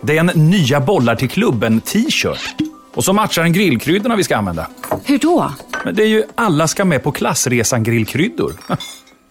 [0.00, 2.54] Det är en nya bollar till klubben t-shirt.
[2.94, 4.66] Och så matchar den grillkryddorna vi ska använda.
[5.04, 5.52] Hur då?
[5.84, 8.52] Men det är ju alla ska med på klassresan grillkryddor.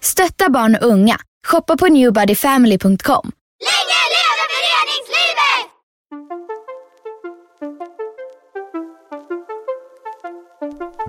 [0.02, 1.18] Stötta barn och unga.
[1.48, 3.32] Shoppa på newbodyfamily.com.
[3.68, 5.72] Länge leve föreningslivet!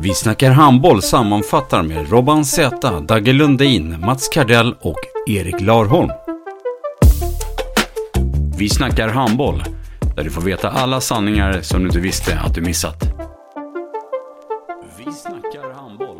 [0.01, 6.11] Vi snackar handboll sammanfattar med Robban Z, Dagge Lundin, Mats Kardell och Erik Larholm.
[8.59, 9.62] Vi snackar handboll,
[10.17, 13.03] där du får veta alla sanningar som du inte visste att du missat.
[14.98, 16.17] Vi snackar handboll.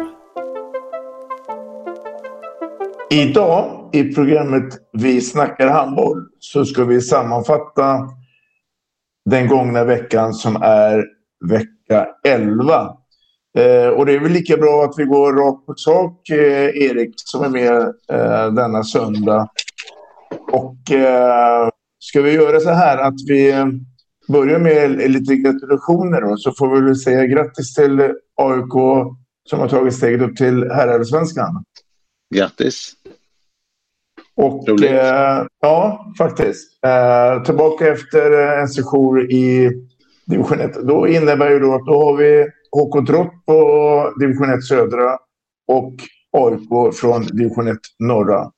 [3.11, 8.09] Idag i programmet Vi snackar handboll så ska vi sammanfatta
[9.31, 11.05] den gångna veckan som är
[11.51, 12.73] vecka 11.
[13.59, 17.13] Eh, och det är väl lika bra att vi går rakt på sak, eh, Erik,
[17.17, 19.49] som är med eh, denna söndag.
[20.53, 21.69] Och eh,
[22.09, 23.55] ska vi göra så här att vi
[24.29, 28.01] börjar med lite gratulationer då, så får vi väl säga grattis till
[28.37, 28.73] AIK
[29.51, 31.65] som har tagit steget upp till herrallsvenskan.
[32.35, 32.93] Grattis!
[34.37, 36.85] Och eh, ja, faktiskt.
[36.85, 39.71] Eh, tillbaka efter en session i
[40.27, 40.75] division 1.
[40.87, 45.19] Då innebär ju då att då har vi HK Trott på division 1 södra
[45.69, 45.95] och
[46.33, 48.51] AIK från division 1 norra.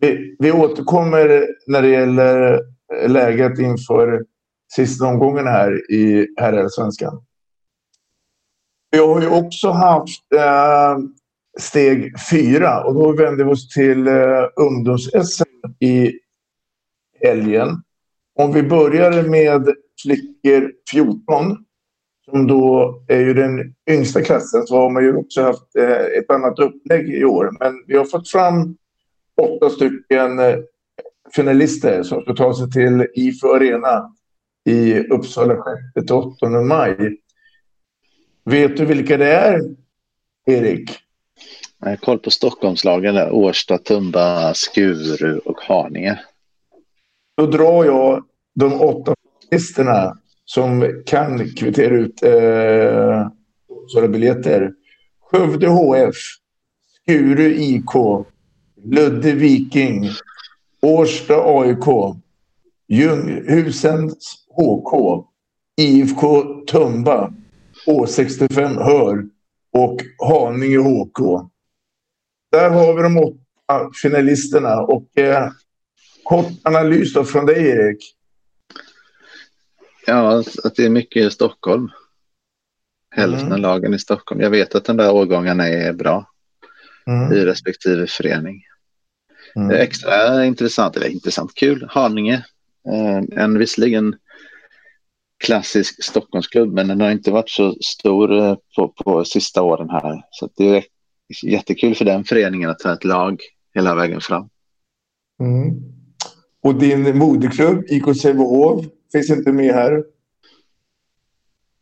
[0.00, 2.60] Vi, vi återkommer när det gäller
[3.08, 4.24] läget inför
[4.74, 7.22] sista omgången här i herrallsvenskan.
[8.90, 10.98] Vi har ju också haft eh,
[11.58, 15.42] steg fyra och då vänder vi oss till eh, ungdoms-SM
[15.80, 16.12] i
[17.24, 17.68] helgen.
[18.34, 21.56] Om vi börjar med flickor 14
[22.30, 26.30] som då är ju den yngsta klassen så har man ju också haft eh, ett
[26.30, 27.50] annat upplägg i år.
[27.60, 28.76] Men vi har fått fram
[29.42, 30.56] åtta stycken eh,
[31.34, 34.14] finalister som ska ta sig till IFÖ Arena
[34.64, 35.54] i Uppsala
[35.96, 37.16] 6-8 maj.
[38.44, 39.60] Vet du vilka det är,
[40.46, 40.90] Erik?
[41.80, 43.32] Jag har koll på Stockholmslagen där.
[43.32, 46.20] Årsta, Tumba, Skuru och Haninge.
[47.36, 49.14] Då drar jag de åtta
[49.50, 53.28] finalisterna som kan kvittera ut eh,
[53.88, 54.72] sådana biljetter.
[55.20, 56.16] Skövde HF,
[57.02, 57.94] Skuru IK,
[58.84, 60.10] Ludde Viking,
[60.82, 62.16] Årsta AIK,
[62.88, 65.24] Ljunghusens HK,
[65.76, 67.32] IFK Tumba,
[67.86, 69.26] Å65 Hör
[69.72, 71.50] och Haninge HK.
[72.52, 75.50] Där har vi de åtta finalisterna och eh,
[76.22, 78.14] kort analys då från dig Erik.
[80.06, 81.88] Ja, att det är mycket i Stockholm.
[83.10, 83.52] Hälften mm.
[83.52, 84.40] av lagen i Stockholm.
[84.40, 86.30] Jag vet att den där årgången är bra
[87.06, 87.32] mm.
[87.32, 88.64] i respektive förening.
[89.58, 89.70] Mm.
[89.70, 91.88] Är extra intressant, eller intressant, kul.
[91.90, 92.44] Haninge,
[92.88, 94.16] eh, en visserligen
[95.44, 100.22] klassisk Stockholmsklubb, men den har inte varit så stor eh, på, på sista åren här.
[100.30, 100.84] Så det är
[101.42, 103.40] jättekul för den föreningen att ha ett lag
[103.74, 104.48] hela vägen fram.
[105.40, 105.82] Mm.
[106.62, 110.04] Och din moderklubb IK Sävehof finns inte med här?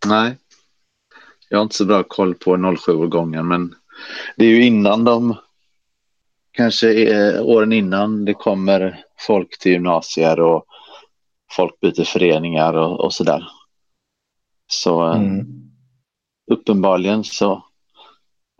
[0.06, 0.36] Nej,
[1.48, 3.74] jag har inte så bra koll på 07-årgången, men
[4.36, 5.36] det är ju innan de
[6.56, 10.64] kanske är åren innan det kommer folk till gymnasier och
[11.52, 13.44] folk byter föreningar och, och så där.
[14.66, 15.46] Så eh, mm.
[16.50, 17.62] uppenbarligen så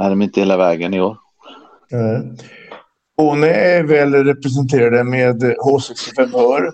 [0.03, 1.19] är de inte hela vägen i år.
[1.93, 2.37] Mm.
[3.17, 6.73] Hon är väl representerade med H65 Hör.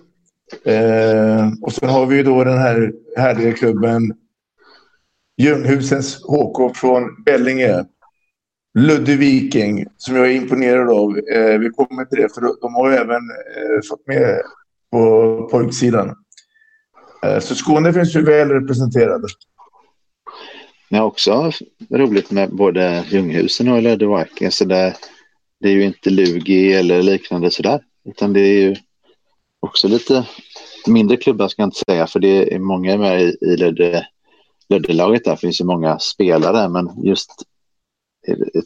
[0.65, 4.14] Eh, och sen har vi ju då den här härliga klubben
[5.37, 7.85] Ljunghusens HK från Bellinge.
[8.74, 11.19] Ludde Viking som jag är imponerad av.
[11.19, 13.22] Eh, vi kommer till det för de har även
[13.56, 14.40] eh, fått med
[14.90, 16.16] på pojksidan.
[17.24, 19.26] Eh, så Skåne finns ju väl representerade.
[20.90, 21.52] Det är också
[21.90, 24.50] roligt med både Ljunghusen och Ludde Viking.
[24.50, 24.96] Så det,
[25.60, 27.80] det är ju inte Lugi eller liknande sådär.
[28.08, 28.76] Utan det är ju
[29.60, 30.26] också lite
[30.86, 32.06] mindre klubbar ska jag inte säga.
[32.06, 34.06] För det är många med i, i Ludde,
[34.69, 35.24] Ludde-laget.
[35.24, 36.69] Där finns ju många spelare.
[36.69, 37.30] Men just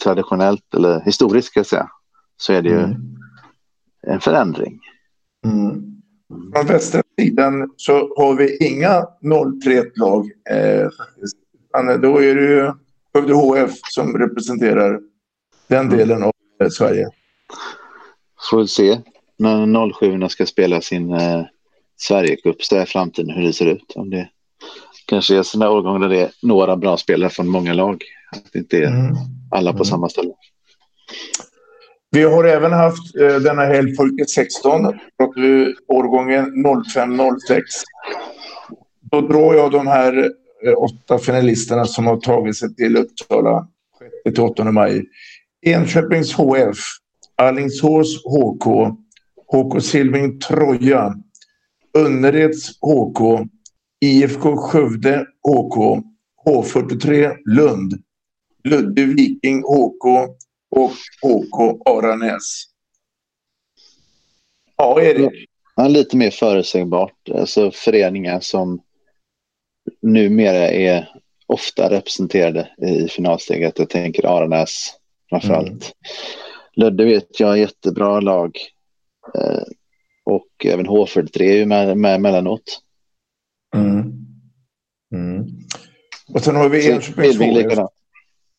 [0.02, 1.90] traditionellt eller historiskt ska jag säga.
[2.36, 2.96] Så är det ju mm.
[4.06, 4.80] en förändring.
[5.44, 5.96] Mm.
[6.54, 10.30] Från västra sidan så har vi inga 031-lag.
[10.50, 10.88] Eh,
[11.98, 12.72] då är det ju
[13.14, 15.00] Skövde HF som representerar
[15.68, 15.98] den mm.
[15.98, 16.32] delen av
[16.62, 17.08] eh, Sverige.
[18.50, 18.98] Får vi se
[19.38, 21.42] när 07 ska spela sin eh,
[21.96, 23.92] Sverigecup så är framtiden hur det ser ut.
[23.94, 24.28] Om det
[25.06, 28.02] kanske är sådana årgångar där det är några bra spelare från många lag.
[28.32, 29.14] Att det inte är mm.
[29.50, 29.84] Alla på mm.
[29.84, 30.32] samma ställe.
[32.10, 34.84] Vi har även haft eh, denna helg pojke 16,
[35.88, 37.62] årgången 05-06.
[39.10, 40.30] Då drar jag de här
[40.66, 43.68] eh, åtta finalisterna som har tagit sig till Uppsala
[44.28, 45.04] 6-8 maj.
[45.66, 46.78] Enköpings HF,
[47.36, 48.64] Alingsås HK,
[49.52, 51.14] HK Silving Troja,
[51.98, 53.48] Önnereds HK,
[54.00, 56.02] IFK Skövde HK,
[56.46, 58.02] H43 Lund,
[58.66, 60.04] Ludde Viking HK
[60.70, 60.92] och
[61.22, 62.64] HK Aranäs.
[64.76, 65.48] Ja, Erik?
[65.76, 67.28] Ja, lite mer förutsägbart.
[67.34, 68.82] Alltså föreningar som
[70.02, 71.08] numera är
[71.46, 73.78] ofta representerade i finalsteget.
[73.78, 74.94] Jag tänker Aranäs
[75.30, 75.68] framförallt.
[75.68, 75.92] Mm.
[76.76, 78.58] Ludde vet jag är jättebra lag.
[79.34, 79.62] Eh,
[80.24, 82.80] och även H43 är ju med, med emellanåt.
[83.76, 84.12] Mm.
[85.14, 85.46] Mm.
[86.34, 87.38] Och sen har vi Enköpings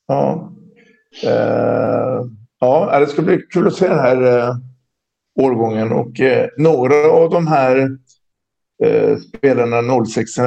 [0.07, 0.51] Ja.
[1.23, 2.25] Uh,
[2.59, 4.55] ja, det ska bli kul att se den här uh,
[5.39, 7.89] årgången och uh, några av de här
[8.85, 10.37] uh, spelarna 06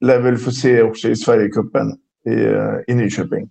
[0.00, 1.92] lär väl få se också i Sverigecupen
[2.26, 3.50] i, i Nyköping.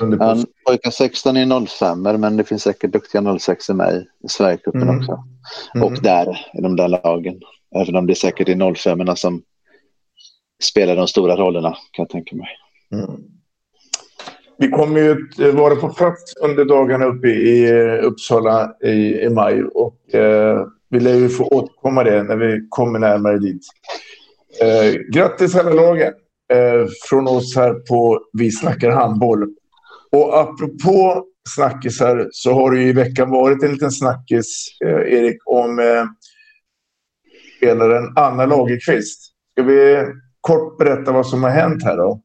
[0.00, 0.36] Ja,
[0.66, 4.98] pojkar 16 är 05 men det finns säkert duktiga 06 med i Sverigecupen mm.
[4.98, 5.24] också.
[5.74, 5.86] Mm.
[5.86, 7.40] Och där, i de där lagen.
[7.76, 9.42] Även om det säkert är 05 som
[10.62, 12.48] spelar de stora rollerna kan jag tänka mig.
[12.92, 13.37] Mm.
[14.58, 19.20] Vi kommer ju att eh, vara på plats under dagarna uppe i eh, Uppsala i,
[19.20, 23.62] i maj och eh, vi lär ju få återkomma det när vi kommer närmare dit.
[24.62, 26.12] Eh, grattis alla lagen
[26.52, 29.54] eh, från oss här på Vi snackar handboll.
[30.12, 31.24] Och apropå
[31.54, 36.04] snackisar så har det ju i veckan varit en liten snackis, eh, Erik, om eh,
[37.56, 39.20] spelaren Anna Lagerqvist.
[39.52, 40.06] Ska vi
[40.40, 42.22] kort berätta vad som har hänt här då?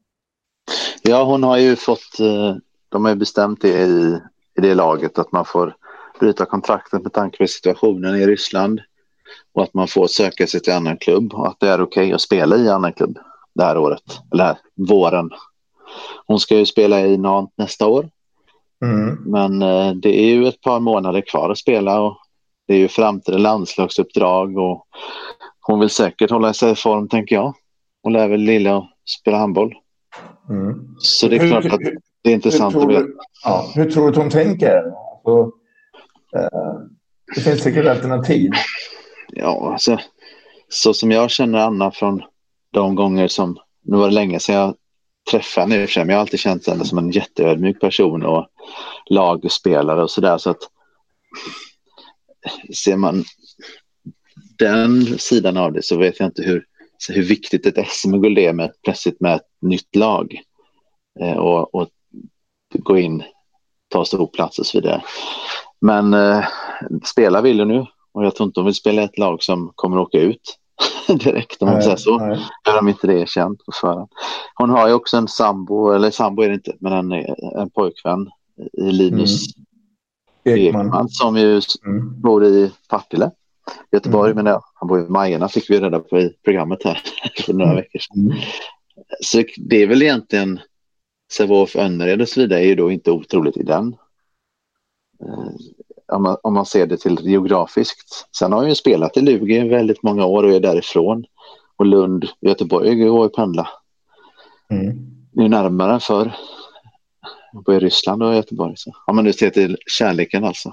[1.02, 2.56] Ja, hon har ju fått, eh,
[2.88, 4.18] de har ju bestämt det i,
[4.58, 5.76] i det laget att man får
[6.20, 8.80] bryta kontraktet med tanke på situationen i Ryssland
[9.54, 12.12] och att man får söka sig till annan klubb och att det är okej okay
[12.12, 13.18] att spela i annan klubb
[13.54, 15.30] det här året, eller här, våren.
[16.26, 18.10] Hon ska ju spela i Nantes nästa år.
[18.84, 19.14] Mm.
[19.26, 22.16] Men eh, det är ju ett par månader kvar att spela och
[22.66, 24.86] det är ju framtida landslagsuppdrag och
[25.60, 27.54] hon vill säkert hålla sig i form tänker jag.
[28.02, 28.88] Hon lär väl lilla
[29.20, 29.74] spela handboll.
[30.50, 30.94] Mm.
[30.98, 31.80] Så det är hur, klart att
[32.22, 33.06] det är intressant att veta.
[33.44, 34.76] Ja, hur tror du att hon tänker?
[34.76, 35.52] Alltså,
[36.36, 36.80] eh,
[37.34, 38.50] det finns säkert alternativ.
[39.28, 39.98] Ja, alltså,
[40.68, 42.22] så som jag känner Anna från
[42.72, 44.74] de gånger som, nu var det länge sedan jag
[45.30, 48.46] träffade henne men jag har alltid känt henne som en jätteödmjuk person och
[49.10, 50.38] lagspelare och sådär.
[50.38, 50.58] Så att
[52.74, 53.24] ser man
[54.58, 56.64] den sidan av det så vet jag inte hur,
[57.08, 60.40] hur viktigt ett SM-guld är med, plötsligt med ett nytt lag
[61.20, 61.88] eh, och, och
[62.78, 63.22] gå in,
[63.88, 65.02] ta stor plats och så vidare.
[65.80, 66.44] Men eh,
[67.04, 69.96] spela vill hon nu och jag tror inte hon vill spela ett lag som kommer
[69.96, 70.58] att åka ut
[71.08, 72.10] direkt om man säger så.
[72.66, 74.08] Gör de inte det känt på förhand.
[74.54, 77.12] Hon har ju också en sambo, eller sambo är det inte, men en,
[77.58, 78.30] en pojkvän
[78.72, 79.46] i Linus
[80.44, 80.58] mm.
[80.58, 80.86] Ekman.
[80.86, 82.20] Ekman som ju mm.
[82.20, 83.30] bor i Partille.
[83.92, 84.44] Göteborg, mm.
[84.44, 87.02] men ja, han bor i Majerna fick vi reda på i programmet här
[87.46, 87.76] för några mm.
[87.76, 88.34] veckor sedan.
[89.20, 90.60] Så det är väl egentligen
[91.32, 93.96] Sävehof, Önnered och så vidare är ju då inte otroligt i den.
[95.22, 95.48] Eh,
[96.12, 98.28] om man, om man ser det till geografiskt.
[98.38, 101.24] Sen har han ju spelat i Lugi väldigt många år och är därifrån.
[101.76, 103.68] Och Lund, Göteborg går ju pendla.
[104.70, 104.88] Mm.
[105.36, 106.36] Är närmare än förr.
[107.52, 108.74] Både i Ryssland och Göteborg.
[108.76, 108.92] Så.
[109.06, 110.72] Om man nu ser till kärleken alltså.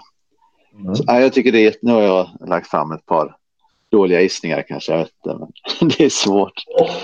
[0.82, 0.96] Mm.
[0.96, 3.36] Så, ja, jag tycker det är, nu har jag lagt fram ett par
[3.92, 5.38] dåliga gissningar kanske, jag vet inte,
[5.80, 6.54] men det är svårt.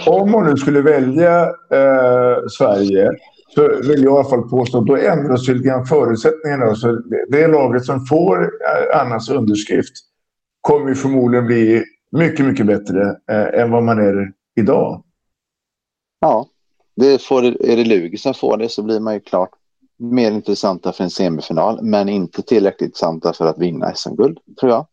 [0.06, 1.42] Om man nu skulle välja
[1.72, 3.12] eh, Sverige
[3.56, 6.76] så vill jag i alla fall påstå att då ändras lite grann förutsättningarna.
[6.76, 9.94] Så det laget som får eh, Annas underskrift
[10.62, 15.04] kommer förmodligen bli mycket, mycket bättre eh, än vad man är idag.
[16.20, 16.48] Ja,
[16.96, 19.50] det får, är det Lugi som får det så blir man ju klart
[19.98, 24.86] mer intressanta för en semifinal, men inte tillräckligt intressanta för att vinna SM-guld, tror jag.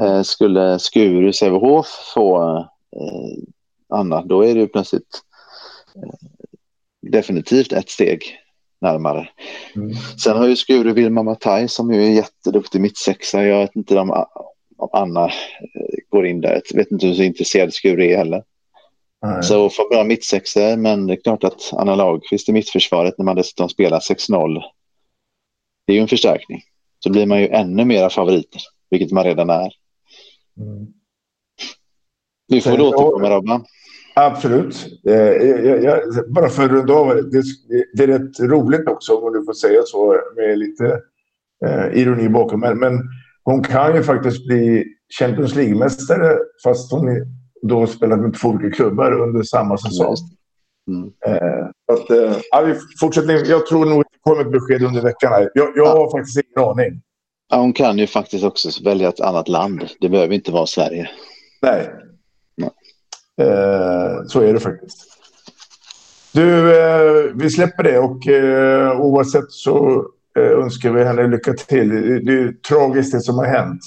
[0.00, 2.56] Eh, skulle Skuru Sävehof få
[2.96, 3.44] eh,
[3.88, 5.22] Anna, då är det ju plötsligt
[5.96, 6.28] eh,
[7.10, 8.22] definitivt ett steg
[8.80, 9.28] närmare.
[9.76, 9.94] Mm.
[10.24, 13.44] Sen har ju Skuru Vilma Mataj som ju är jätteduktig mittsexa.
[13.44, 14.10] Jag vet inte, de
[14.78, 16.62] om Anna eh, går in där.
[16.70, 18.42] Jag vet inte hur intresserad Skure är heller.
[19.22, 19.42] Nej.
[19.42, 23.36] Så får bra mittsexa, men det är klart att Anna Lagerqvist i mittförsvaret när man
[23.36, 24.62] dessutom spelar 6-0.
[25.86, 26.60] Det är ju en förstärkning.
[26.98, 28.60] Så blir man ju ännu mera favoriter,
[28.90, 29.72] vilket man redan är.
[30.60, 30.86] Mm.
[32.48, 33.64] Vi får återkomma Robban.
[34.14, 34.86] Absolut.
[35.06, 37.42] Eh, jag, jag, bara för att runda av, det,
[37.94, 41.00] det är rätt roligt också om du får säga så med lite
[41.66, 42.60] eh, ironi bakom.
[42.60, 42.92] Men, men
[43.44, 44.84] hon kan ju faktiskt bli
[45.18, 47.08] Champions League-mästare fast hon
[47.62, 50.16] då spelat med två olika klubbar under samma säsong.
[50.88, 51.12] Mm.
[51.26, 55.32] Eh, att, eh, fortsätter, jag tror nog att det kommer ett besked under veckan.
[55.32, 55.50] Här.
[55.54, 57.02] Jag, jag har faktiskt ingen aning.
[57.50, 59.84] Ja, hon kan ju faktiskt också välja ett annat land.
[60.00, 61.10] Det behöver inte vara Sverige.
[61.62, 61.90] Nej.
[62.56, 62.70] Nej.
[63.40, 65.04] Eh, så är det faktiskt.
[66.32, 70.04] Du, eh, vi släpper det och eh, oavsett så
[70.38, 71.88] Eh, önskar vi henne lycka till.
[72.24, 73.80] Det är tragiskt det som har hänt.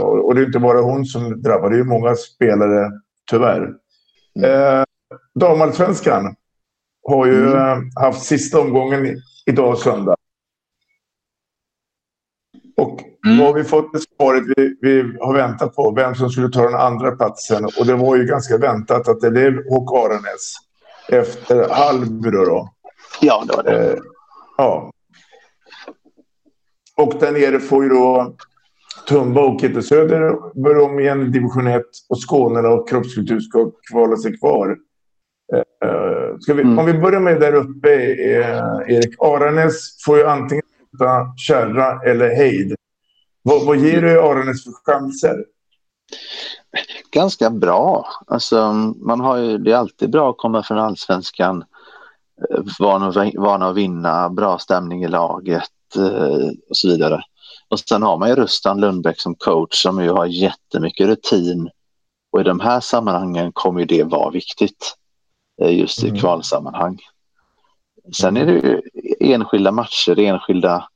[0.00, 2.90] Och det är inte bara hon som drabbas, det är många spelare
[3.30, 3.74] tyvärr.
[4.36, 4.50] Mm.
[4.50, 4.84] Eh,
[5.34, 6.36] Damallsvenskan
[7.08, 7.90] har ju mm.
[7.96, 9.16] haft sista omgången
[9.46, 10.16] idag söndag.
[12.76, 13.38] Och mm.
[13.38, 16.62] då har vi fått det svaret vi, vi, har väntat på, vem som skulle ta
[16.62, 17.64] den andra platsen.
[17.64, 20.54] Och det var ju ganska väntat att det blev HK Aranäs
[21.08, 22.74] efter Hallby då.
[23.20, 23.92] Ja, det var det.
[23.92, 23.98] Eh,
[24.56, 24.92] ja,
[26.98, 28.34] och där nere får ju då
[29.06, 34.38] Tumba och Söder börja om igen division 1 och Skåne och kroppskultur ska kvala sig
[34.38, 34.76] kvar.
[35.84, 36.78] Uh, ska vi, mm.
[36.78, 39.14] Om vi börjar med där uppe, uh, Erik.
[39.18, 42.74] Aranäs får ju antingen möta Kärra eller Heid.
[43.42, 45.44] Vad, vad ger du Aranäs för chanser?
[47.10, 48.06] Ganska bra.
[48.26, 51.64] Alltså, man har ju, det är alltid bra att komma från allsvenskan.
[52.50, 52.60] Eh,
[53.38, 55.70] vana att vinna, bra stämning i laget.
[55.96, 57.22] Eh, och så vidare.
[57.68, 61.70] Och sen har man ju Rustan Lundbäck som coach som ju har jättemycket rutin
[62.32, 64.94] och i de här sammanhangen kommer det vara viktigt
[65.62, 66.20] eh, just i mm.
[66.20, 66.98] kvalsammanhang.
[68.16, 68.82] Sen är det ju
[69.20, 70.88] enskilda matcher, enskilda,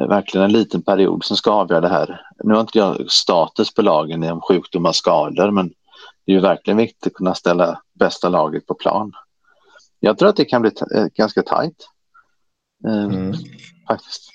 [0.00, 2.20] eh, verkligen en liten period som ska avgöra det här.
[2.44, 5.68] Nu har inte jag status på lagen om sjukdomar och skador, men
[6.26, 9.12] det är ju verkligen viktigt att kunna ställa bästa laget på plan.
[10.00, 10.70] Jag tror att det kan bli
[11.14, 11.88] ganska tajt.
[12.88, 13.34] Mm
[13.90, 14.32] faktiskt.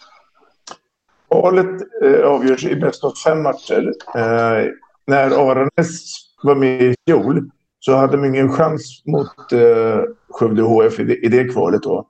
[1.42, 3.94] Valet eh, avgörs i bäst av fem matcher.
[4.16, 4.72] Eh,
[5.08, 6.04] när Aranäs
[6.44, 7.50] var med i fjol
[7.80, 12.08] så hade de ingen chans mot eh, Skövde HF i det, i det kvalet då.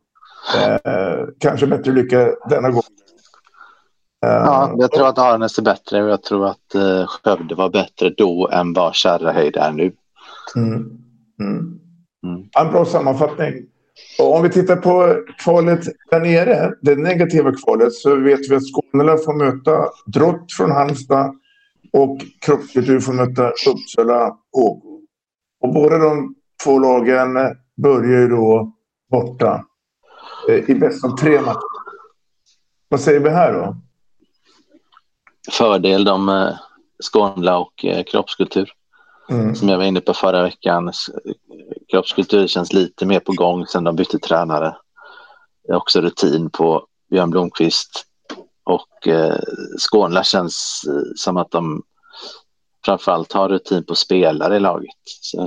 [0.55, 2.83] Eh, kanske bättre lycka denna gång.
[4.25, 7.69] Eh, ja, jag tror att Aranäs är bättre och jag tror att eh, Skövde var
[7.69, 9.91] bättre då än vad Kärrahöjd är nu.
[10.55, 10.73] Mm.
[11.41, 11.79] Mm.
[12.23, 12.49] Mm.
[12.59, 13.53] En bra sammanfattning.
[14.19, 15.79] Och om vi tittar på kvalet
[16.11, 21.35] där nere, det negativa kvalet, så vet vi att Skåne får möta Drott från Halmstad
[21.93, 24.83] och Kroppskultur får möta Uppsala HK.
[25.61, 27.33] Och båda de två lagen
[27.77, 28.73] börjar ju då
[29.11, 29.65] borta
[30.49, 31.59] eh, i bäst av tre matcher.
[32.89, 33.75] Vad säger vi här då?
[35.51, 36.53] Fördel de eh,
[37.03, 38.71] Skånla och eh, Kroppskultur.
[39.29, 39.55] Mm.
[39.55, 40.91] Som jag var inne på förra veckan
[41.91, 44.75] kroppskultur känns lite mer på gång sen de bytte tränare.
[45.67, 48.05] Det är också rutin på Björn Blomqvist
[48.63, 49.39] och eh,
[49.79, 51.83] Skånla känns eh, som att de
[52.85, 54.95] framförallt har rutin på spelare i laget.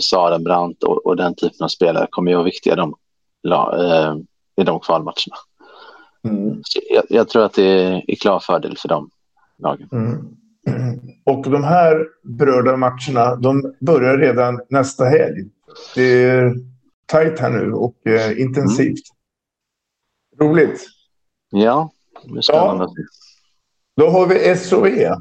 [0.00, 2.94] Saren Brandt och, och, den typen av spelare kommer ju vara viktiga de,
[3.78, 4.14] eh,
[4.56, 5.36] i de kvalmatcherna.
[6.24, 6.62] Mm.
[6.90, 9.10] Jag, jag, tror att det är, är klar fördel för dem
[9.58, 9.88] lagen.
[9.92, 10.36] Mm.
[11.24, 15.44] Och de här berörda matcherna de börjar redan nästa helg.
[15.94, 16.54] Det är
[17.06, 19.02] tajt här nu och eh, intensivt.
[20.40, 20.48] Mm.
[20.48, 20.86] Roligt.
[21.50, 21.90] Ja,
[22.24, 22.84] det är spännande.
[22.84, 22.90] Ja.
[23.96, 25.16] Då har vi SOE,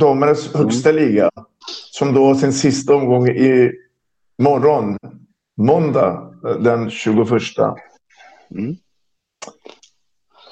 [0.00, 0.64] damernas mm.
[0.64, 1.30] högsta liga,
[1.90, 3.72] som då sin sista omgång i
[4.38, 4.96] morgon,
[5.56, 7.30] måndag den 21.
[8.50, 8.76] Mm.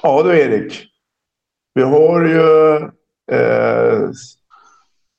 [0.02, 0.86] Ja du Erik,
[1.74, 2.90] vi har ju eh,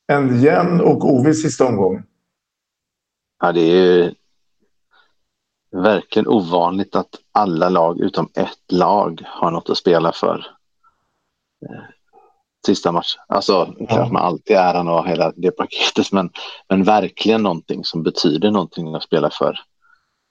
[0.08, 2.04] en jämn och oviss sista omgång.
[3.40, 4.14] Ja, det är
[5.72, 10.48] verkligen ovanligt att alla lag utom ett lag har något att spela för.
[11.66, 11.84] Eh,
[12.66, 13.16] sista match.
[13.28, 13.88] Alltså, ja.
[13.88, 16.30] klart man alltid äran och hela det paketet, men,
[16.70, 19.60] men verkligen någonting som betyder någonting att spela för.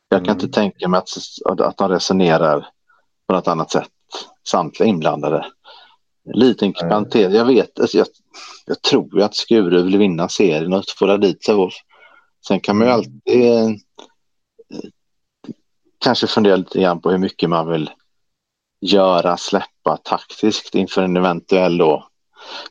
[0.09, 0.45] Jag kan mm.
[0.45, 2.69] inte tänka mig att, att de resonerar
[3.29, 3.89] på något annat sätt,
[4.49, 5.47] samtliga inblandade.
[6.35, 8.07] Liten kvantitet, jag vet, alltså jag,
[8.67, 11.55] jag tror att Skuru vill vinna serien och få dit sig.
[12.49, 12.99] Sen kan man ju mm.
[12.99, 13.71] alltid eh,
[15.99, 17.91] kanske fundera lite grann på hur mycket man vill
[18.81, 22.09] göra, släppa taktiskt inför en eventuell då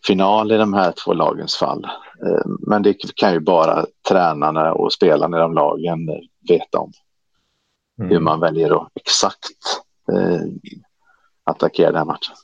[0.07, 1.85] final i de här två lagens fall.
[2.25, 5.99] Eh, men det kan ju bara tränarna och spelarna i de lagen
[6.49, 6.91] veta om.
[7.99, 8.11] Mm.
[8.11, 9.49] Hur man väljer att exakt
[10.11, 10.41] eh,
[11.43, 12.35] attackera den här matchen.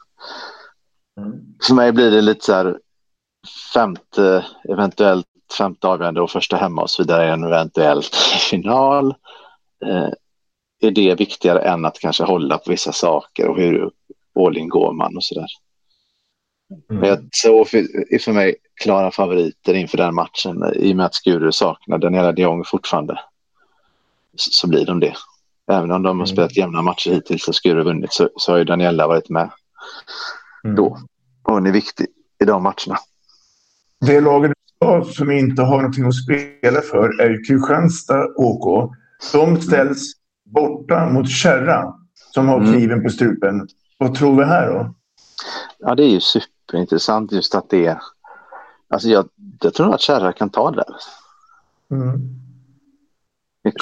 [1.21, 1.39] Mm.
[1.67, 2.79] För mig blir det lite så här
[3.73, 5.25] femte, eventuellt
[5.57, 8.15] femte avgörande och första hemma och så vidare, en eventuellt
[8.49, 9.15] final.
[9.85, 10.09] Eh,
[10.81, 13.91] är det viktigare än att kanske hålla på vissa saker och hur
[14.39, 15.47] all in går man och så där.
[16.89, 17.01] Mm.
[17.01, 17.29] Men
[17.65, 17.77] för,
[18.13, 22.31] är för mig klara favoriter inför den matchen i och med att Skuru saknar Daniela
[22.31, 23.19] de Jong fortfarande.
[24.35, 25.13] Så, så blir de det.
[25.71, 26.27] Även om de har mm.
[26.27, 29.49] spelat jämna matcher hittills och Skuru vunnit så, så har ju Daniela varit med
[30.63, 30.75] mm.
[30.75, 30.97] då.
[31.43, 32.07] Och hon är viktig
[32.41, 32.97] i de matcherna.
[33.99, 34.51] Det laget
[35.13, 38.91] som inte har någonting att spela för är Kristianstad OK.
[39.33, 40.13] De ställs
[40.45, 41.93] borta mot Kärra
[42.33, 42.73] som har mm.
[42.73, 43.67] kniven på strupen.
[43.97, 44.93] Vad tror vi här då?
[45.79, 47.99] Ja, det är ju superintressant just att det är...
[48.89, 49.29] Alltså jag,
[49.61, 50.95] jag tror att Kärra kan ta det där.
[51.97, 52.19] Mm.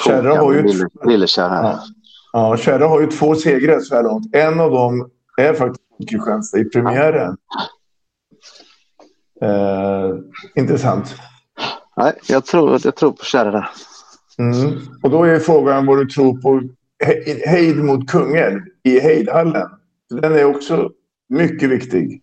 [0.04, 0.62] Kärra har ju...
[0.62, 1.62] Lille, lille Kärra.
[1.62, 1.80] Ja.
[2.32, 4.34] ja, Kärra har ju två segrar så här långt.
[4.34, 7.36] En av dem är faktiskt Kristianstad i premiären.
[9.42, 10.10] Eh,
[10.54, 11.14] intressant.
[11.96, 13.68] Nej, jag tror, jag tror på Kärra.
[14.38, 14.80] Mm.
[15.02, 16.62] Och då är frågan vad du tror på
[17.46, 19.68] Hejd mot Kungälv i Hejdhallen.
[20.10, 20.90] Den är också
[21.28, 22.22] mycket viktig.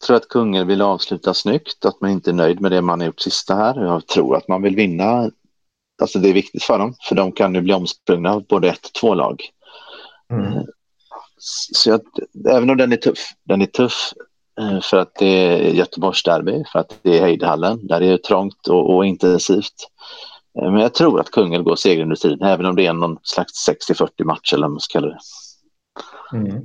[0.00, 3.00] Jag tror att Kungälv vill avsluta snyggt, att man inte är nöjd med det man
[3.00, 3.84] har gjort sista här.
[3.84, 5.30] Jag tror att man vill vinna.
[6.02, 8.86] Alltså det är viktigt för dem, för de kan nu bli omsprungna av både ett
[8.86, 9.42] och två lag.
[10.32, 10.66] Mm.
[11.72, 12.00] Så jag,
[12.48, 14.12] även om den är tuff, den är tuff
[14.60, 18.16] eh, för att det är Göteborgs derby, för att det är Hejdhallen, där det är
[18.16, 19.74] trångt och, och intensivt.
[20.58, 23.18] Eh, men jag tror att Kungälv går seger under tiden, även om det är någon
[23.22, 25.18] slags 60-40 match eller vad man ska kalla det.
[26.36, 26.62] Mm.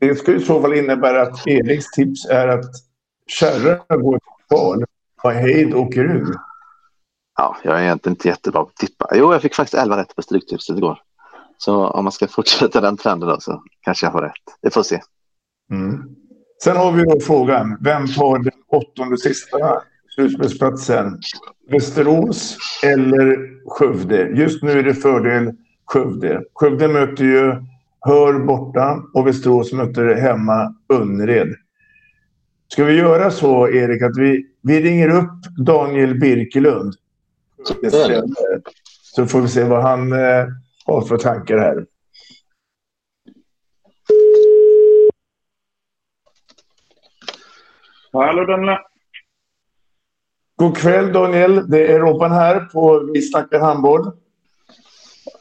[0.00, 2.70] Det skulle i så fall innebära att Eriks tips är att
[3.26, 4.84] Kärra går kval
[5.22, 6.34] och Heid åker ur.
[7.36, 9.08] Ja, jag är egentligen inte jättebra på att tippa.
[9.14, 10.98] Jo, jag fick faktiskt 11 rätt på Stryktipset igår.
[11.64, 14.32] Så om man ska fortsätta den trenden då så kanske jag får rätt.
[14.62, 15.00] Vi får se.
[15.70, 16.02] Mm.
[16.64, 19.82] Sen har vi då frågan, vem tar den åttonde sista
[20.14, 21.20] slutspelsplatsen?
[21.70, 23.38] Västerås eller
[23.68, 24.28] Skövde?
[24.28, 25.52] Just nu är det fördel
[25.84, 26.42] Skövde.
[26.54, 27.54] Skövde möter ju
[28.00, 31.54] Hör borta och Västerås möter hemma Önnered.
[32.68, 36.94] Ska vi göra så, Erik, att vi, vi ringer upp Daniel Birkelund?
[39.02, 40.12] Så får vi se vad han
[40.88, 41.86] eh, har för tankar här.
[48.12, 48.78] Hallå Daniel.
[50.56, 51.70] God kväll Daniel.
[51.70, 54.12] Det är Robban här på Vi snackar handboll.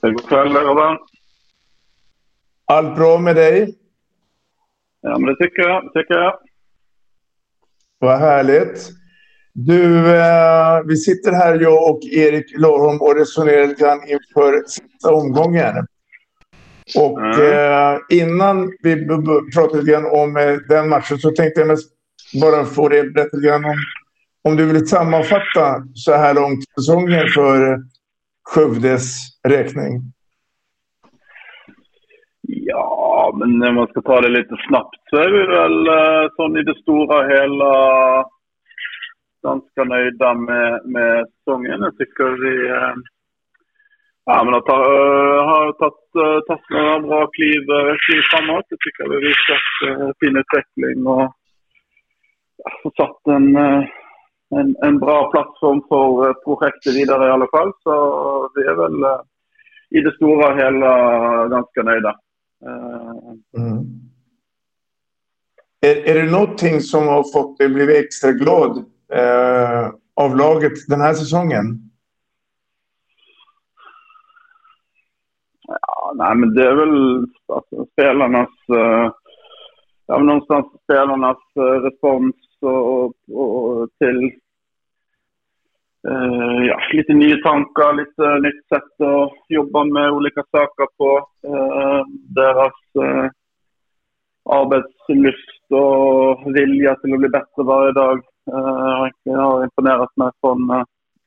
[0.01, 0.97] God kväll Robban.
[2.65, 3.77] Allt bra med dig?
[5.01, 5.93] Ja, men det tycker jag.
[5.93, 6.39] Tycker jag.
[7.99, 9.02] Vad härligt.
[9.55, 15.13] Du, eh, vi sitter här jag och Erik Lorholm och resonerar lite grann inför sista
[15.13, 15.87] omgången.
[16.97, 17.93] Och mm.
[17.93, 19.07] eh, innan vi
[19.55, 21.91] pratar lite grann om eh, den matchen så tänkte jag mest
[22.41, 23.77] bara få dig berätta lite grann om,
[24.43, 27.79] om du vill sammanfatta så här långt säsongen för
[28.43, 30.01] Skövdes räkning.
[32.41, 36.57] Ja, men när man ska ta det lite snabbt så är vi väl eh, sån
[36.57, 37.73] i det stora hela
[39.43, 41.81] ganska nöjda med, med säsongen.
[41.81, 42.93] Jag tycker vi eh,
[44.25, 48.65] ja, men har, äh, eh, har tagit, eh, tagit några bra kliv, eh, kliv framåt.
[48.69, 51.33] Jag tycker vi har visat fin utveckling och
[52.57, 53.55] ja, satt en,
[54.59, 57.71] en, en bra plattform för projektet vidare i alla fall.
[57.83, 57.91] Så
[58.55, 59.21] vi är väl
[59.89, 60.93] i det stora hela
[61.47, 62.15] ganska nöjda.
[63.57, 63.83] Mm.
[65.81, 71.01] Är, är det någonting som har fått dig bli extra glad eh, av laget den
[71.01, 71.65] här säsongen?
[75.67, 78.49] Ja, nej, men det är väl alltså, spelarnas...
[78.69, 79.11] Eh,
[80.07, 84.31] ja, någonstans spelarnas eh, respons och, och, och till
[86.07, 91.27] Uh, ja, lite nya tankar, lite nytt sätt att jobba med olika saker på.
[91.47, 92.03] Uh,
[92.35, 93.29] deras eh, uh,
[94.49, 100.69] arbetslust och vilja till att bli bättre varje dag Eh, jag har imponerat mig från,
[100.69, 100.83] eh,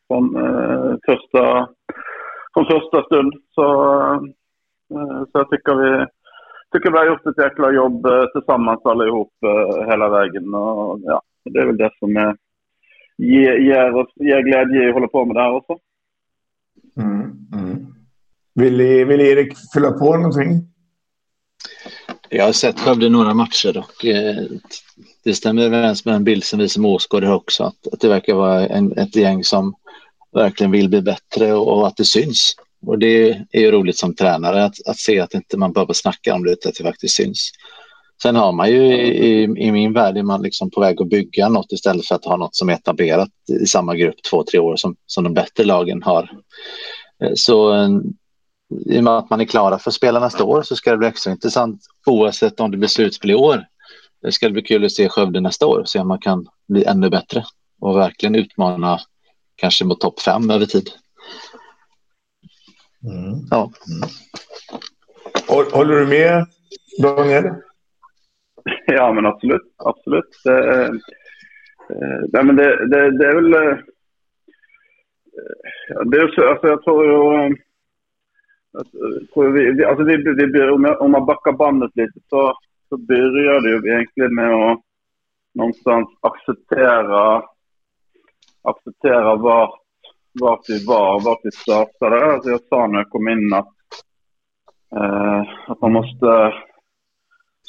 [0.09, 1.69] från, eh, första,
[2.55, 3.33] från första stund.
[3.51, 3.65] Så,
[5.33, 6.07] så jag tycker vi,
[6.73, 9.33] tycker vi har gjort ett jäkla jobb tillsammans allihop
[9.89, 10.55] hela vägen.
[10.55, 12.37] Och, ja, det är väl det som är
[13.19, 15.79] ger, ger, oss, ger glädje att hålla på med det här också.
[16.97, 17.21] Mm,
[17.55, 17.87] mm.
[18.55, 20.76] Vill, vill Erik fylla på någonting?
[22.31, 24.37] Jag har sett Skövde några matcher och eh,
[25.25, 27.65] det stämmer överens med en bild som vi som åskådare också.
[27.65, 29.75] Att, att det verkar vara en, ett gäng som
[30.33, 32.55] verkligen vill bli bättre och, och, att det syns.
[32.87, 36.35] Och det är ju roligt som tränare att, att se att inte man behöver snacka
[36.35, 37.51] om det utan att det faktiskt syns.
[38.23, 41.49] Sen har man ju i, i min värld är man liksom på väg att bygga
[41.49, 43.29] något istället för att ha något som är etablerat
[43.63, 46.31] i samma grupp två, tre år som, som de bättre lagen har.
[47.25, 47.89] Eh, så eh,
[48.87, 51.09] i och med att man är klara för spelarna nästa år så ska det bli
[51.09, 53.65] extra intressant oavsett om det blir slutspel i år.
[54.23, 56.85] Det ska bli kul att se Skövde nästa år och se om man kan bli
[56.85, 57.45] ännu bättre
[57.81, 58.99] och verkligen utmana
[59.57, 60.89] kanske mot topp fem över tid.
[63.05, 63.47] Mm.
[63.51, 63.71] Ja.
[63.89, 64.09] Mm.
[65.73, 66.47] Håller du med
[67.03, 67.45] Daniel?
[68.87, 69.75] Ja, men absolut.
[69.77, 70.41] Absolut.
[70.45, 73.53] Det, eh, men det, det, det är väl...
[73.55, 73.79] Eh,
[76.05, 77.57] det är så, alltså jag tror ju...
[79.35, 82.55] Vi, alltså vi, vi, om, jag, om man backar bandet lite så,
[82.89, 84.81] så börjar det ju egentligen med att
[85.55, 87.43] någonstans acceptera,
[88.63, 89.81] acceptera vart,
[90.41, 92.33] vart vi var, vart vi startade.
[92.33, 93.75] Alltså jag sa när jag kom in att,
[94.97, 96.53] eh, att man måste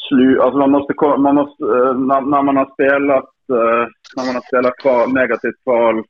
[0.08, 4.36] slu, alltså man måste, man måste eh, när, när, man har spelat, eh, när man
[4.36, 6.04] har spelat kval, negativt kval,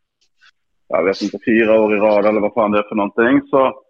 [0.87, 3.83] jag vet inte, fyra år i rad eller vad fan det är för någonting, så,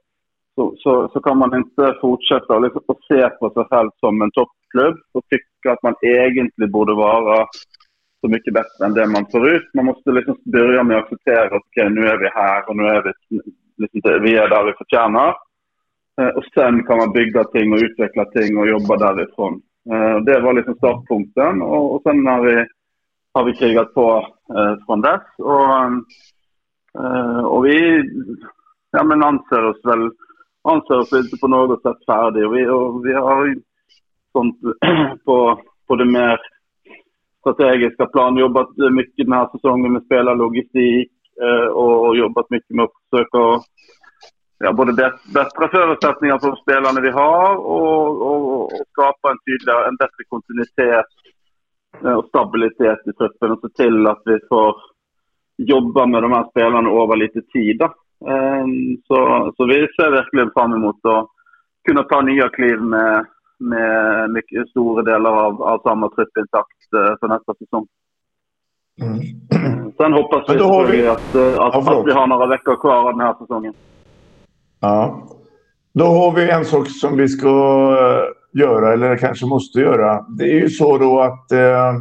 [0.58, 4.32] så, så, så kan man inte fortsätta och liksom se på sig själv som en
[4.32, 7.48] toppklubb och tycka att man egentligen borde vara
[8.22, 9.70] så mycket bättre än det man ser ut.
[9.74, 12.84] Man måste liksom börja med att acceptera att okay, nu är vi här och nu
[12.84, 13.40] är vi,
[13.78, 15.36] liksom, vi är där vi förtjänar.
[16.22, 19.62] Eh, och sen kan man bygga ting och utveckla ting och jobba därifrån.
[19.92, 22.66] Eh, det var liksom startpunkten och, och sen har vi,
[23.34, 25.28] har vi krigat på eh, från dess.
[25.38, 25.74] Och,
[27.04, 28.04] eh, och vi
[28.92, 30.12] ja, men anser oss väl
[30.70, 32.50] anser oss inte på något sätt färdiga.
[32.50, 33.56] Vi, och vi har
[34.32, 34.60] sånt
[35.26, 36.40] på, på det mer
[37.40, 42.92] strategiska plan jobbat mycket den här säsongen med spelarlogistik eh, och jobbat mycket med att
[43.10, 43.64] försöka
[44.60, 44.94] ja, både
[45.34, 51.12] bättre förutsättningar för spelarna vi har och, och, och skapa en tydligare, en bättre kontinuitet
[52.04, 54.76] eh, och stabilitet i truppen och se till att vi får
[55.58, 57.82] jobba med de här spelarna över lite tid.
[58.26, 61.28] Ehm, så, så vi ser verkligen fram emot att
[61.88, 63.26] kunna ta nya kliv med,
[63.60, 67.88] med mycket stora delar av, av samma trupp intakt eh, för nästa säsong.
[69.02, 69.92] Mm.
[69.98, 71.08] Sen hoppas vi, vi...
[71.08, 73.74] Att, eh, att, ja, att vi har några veckor kvar av den här säsongen.
[74.80, 75.28] Ja.
[75.94, 80.26] Då har vi en sak som vi ska eh, göra, eller kanske måste göra.
[80.38, 81.94] Det är ju så då att eh,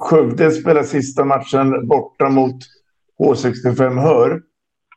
[0.00, 2.56] Skövde spelar sista matchen borta mot
[3.18, 4.42] H65 Hör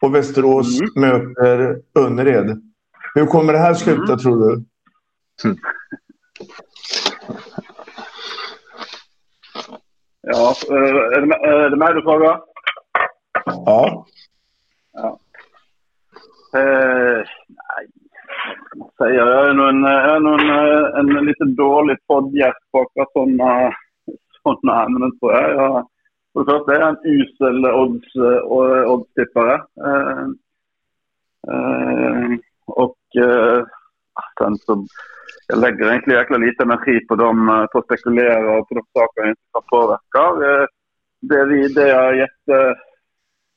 [0.04, 0.92] och Västerås mm.
[0.96, 2.62] möter Önnered.
[3.16, 4.18] Hur kommer det här sluta, mm.
[4.18, 4.54] tror du?
[5.44, 5.58] Mm.
[10.26, 12.42] Ja, eh, är det, är det mig du frågar?
[13.46, 14.06] Ja.
[14.94, 15.20] ja.
[16.56, 17.88] Eh, nej,
[18.98, 19.13] säga.
[19.13, 20.50] Jag är nog en, är nog en,
[21.00, 23.74] en, en lite dålig poddgäst på sådana
[24.44, 25.52] såna ämnen tror jag.
[25.52, 25.88] jag.
[26.34, 29.54] För det första är jag en usel odds, eh, oddstippare.
[29.86, 30.26] Eh,
[31.48, 33.65] eh, och eh,
[34.39, 34.86] sen så
[35.48, 38.84] jag lägger egentligen jäkla lite energi på, dem, eh, på att spekulera och på de
[38.93, 40.48] saker jag inte kan påverka.
[40.48, 40.65] Eh,
[41.22, 42.76] det, vi, det jag är jätte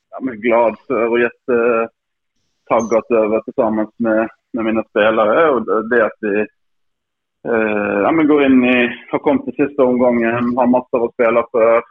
[0.09, 6.17] ja, glad för och jättetaggad över tillsammans med, med mina spelare och det är att
[6.21, 6.39] vi
[7.47, 11.45] eh, ja, men går in i, har kommit till sista omgången, har massor att spela
[11.51, 11.81] för eh,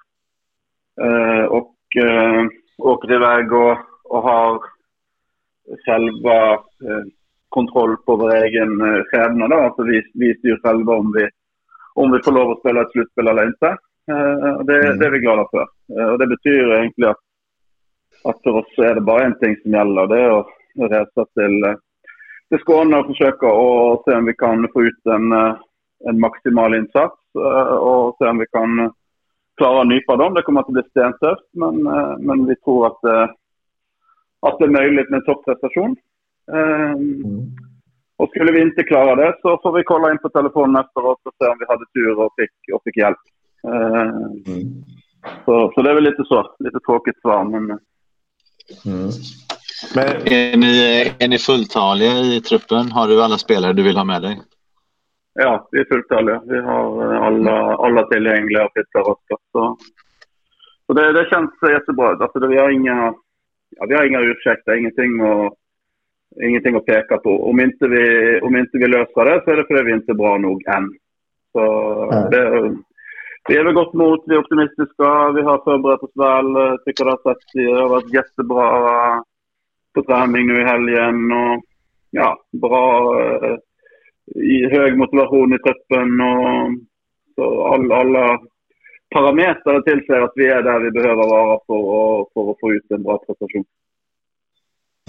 [1.49, 2.47] och eh,
[2.79, 4.61] åker iväg och, och har
[5.85, 7.05] själva eh,
[7.49, 9.57] kontroll på vår egen eh, skärna.
[9.57, 11.29] Alltså vi, vi styr själva om vi,
[11.95, 13.67] om vi får lov att spela ett slutspel eller inte.
[14.11, 14.99] Eh, det, mm.
[14.99, 15.67] det är vi glada för.
[15.99, 17.25] Eh, och det betyder egentligen att,
[18.25, 20.07] att för oss är det bara en ting som gäller.
[20.07, 20.47] Det är att
[20.91, 21.75] resa till, eh,
[22.49, 25.55] till Skåne och försöka och se om vi kan få ut en, eh,
[26.09, 28.93] en maximal insats eh, och se om vi kan
[29.57, 30.35] klara att nypa dem.
[30.35, 31.83] Det kommer att bli stentufft, men,
[32.27, 33.31] men vi tror att,
[34.41, 35.97] att det är möjligt med topprestation.
[36.53, 37.23] Mm.
[38.17, 41.35] Och skulle vi inte klara det så får vi kolla in på telefonen efteråt och
[41.39, 43.19] se om vi hade tur och fick, och fick hjälp.
[43.65, 44.85] Mm.
[45.45, 47.63] Så, så det är väl lite så, lite tråkigt svar men...
[47.65, 49.11] Mm.
[49.95, 50.07] Men...
[50.07, 52.93] Är, ni, är ni fulltaliga i truppen?
[52.93, 54.41] Har du alla spelare du vill ha med dig?
[55.39, 56.43] Ja, vi är fulltaliga.
[56.47, 59.37] Vi har alla, alla tillgängliga och fitta röster.
[59.53, 59.77] Så,
[60.87, 62.09] så det, det känns jättebra.
[62.09, 63.15] Alltså, vi har inga,
[63.77, 65.53] ja, vi har inga ursäkter, ingenting att,
[66.45, 67.51] ingenting att peka på.
[67.51, 70.13] Om inte, vi, om inte vi löser det så är det för att vi inte
[70.13, 70.89] är bra nog än.
[71.53, 72.77] Så det,
[73.49, 76.79] vi är väl gott mot, vi är optimistiska, vi har förberett oss väl.
[76.79, 78.69] Tycker det har, sett, det har varit jättebra
[79.95, 81.33] på träning nu i helgen.
[81.33, 81.65] Och,
[82.11, 83.15] ja, bra
[84.71, 86.71] hög motivation i truppen och
[87.35, 88.39] så all, alla
[89.15, 92.91] parametrar tillsäger att vi är där vi behöver vara för, att, för att få ut
[92.91, 93.65] en bra prestation.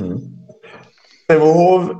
[0.01, 0.17] Mm.
[1.27, 1.91] Sävehof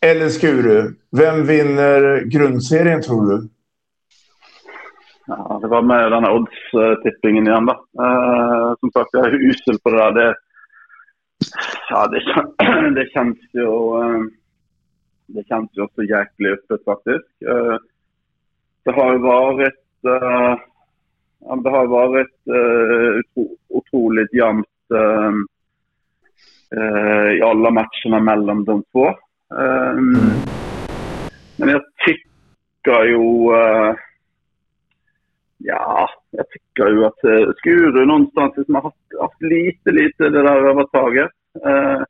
[0.00, 3.48] eller Skuru, vem vinner grundserien tror du?
[5.26, 7.72] Ja, det var med den här oddstippingen igen då.
[8.02, 10.12] Uh, som sagt, jag är usel på det där.
[10.12, 10.34] Det,
[11.90, 12.20] ja, det,
[13.00, 13.66] det känns ju...
[13.66, 14.22] Uh,
[15.26, 17.42] det känns ju också jäkligt öppet faktiskt.
[17.46, 17.76] Eh,
[18.82, 20.04] det har ju varit...
[20.04, 20.56] Eh,
[21.62, 24.66] det har varit eh, otroligt jämnt
[27.38, 29.14] i alla matcherna mellan de två.
[31.56, 33.50] Men jag tycker ju...
[35.58, 37.18] Ja, jag tycker ju att
[37.56, 41.30] Skuru någonstans liksom har haft, haft lite, lite det där övertaget.
[41.64, 42.02] Eh,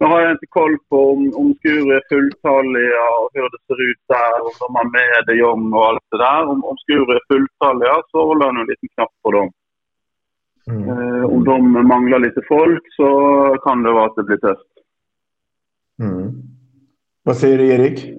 [0.00, 3.90] nu har jag inte koll på om, om Skuru är fulltaliga och hur det ser
[3.90, 6.46] ut där, om de har med de Jong och allt det där.
[6.46, 9.52] Om, om Skuru är fulltaliga så håller jag nog en liten knapp på dem.
[10.70, 10.88] Mm.
[10.88, 13.08] Eh, om de manglar lite folk så
[13.64, 14.70] kan det vara att det blir test.
[16.02, 16.32] Mm.
[17.22, 18.14] Vad säger du, Erik?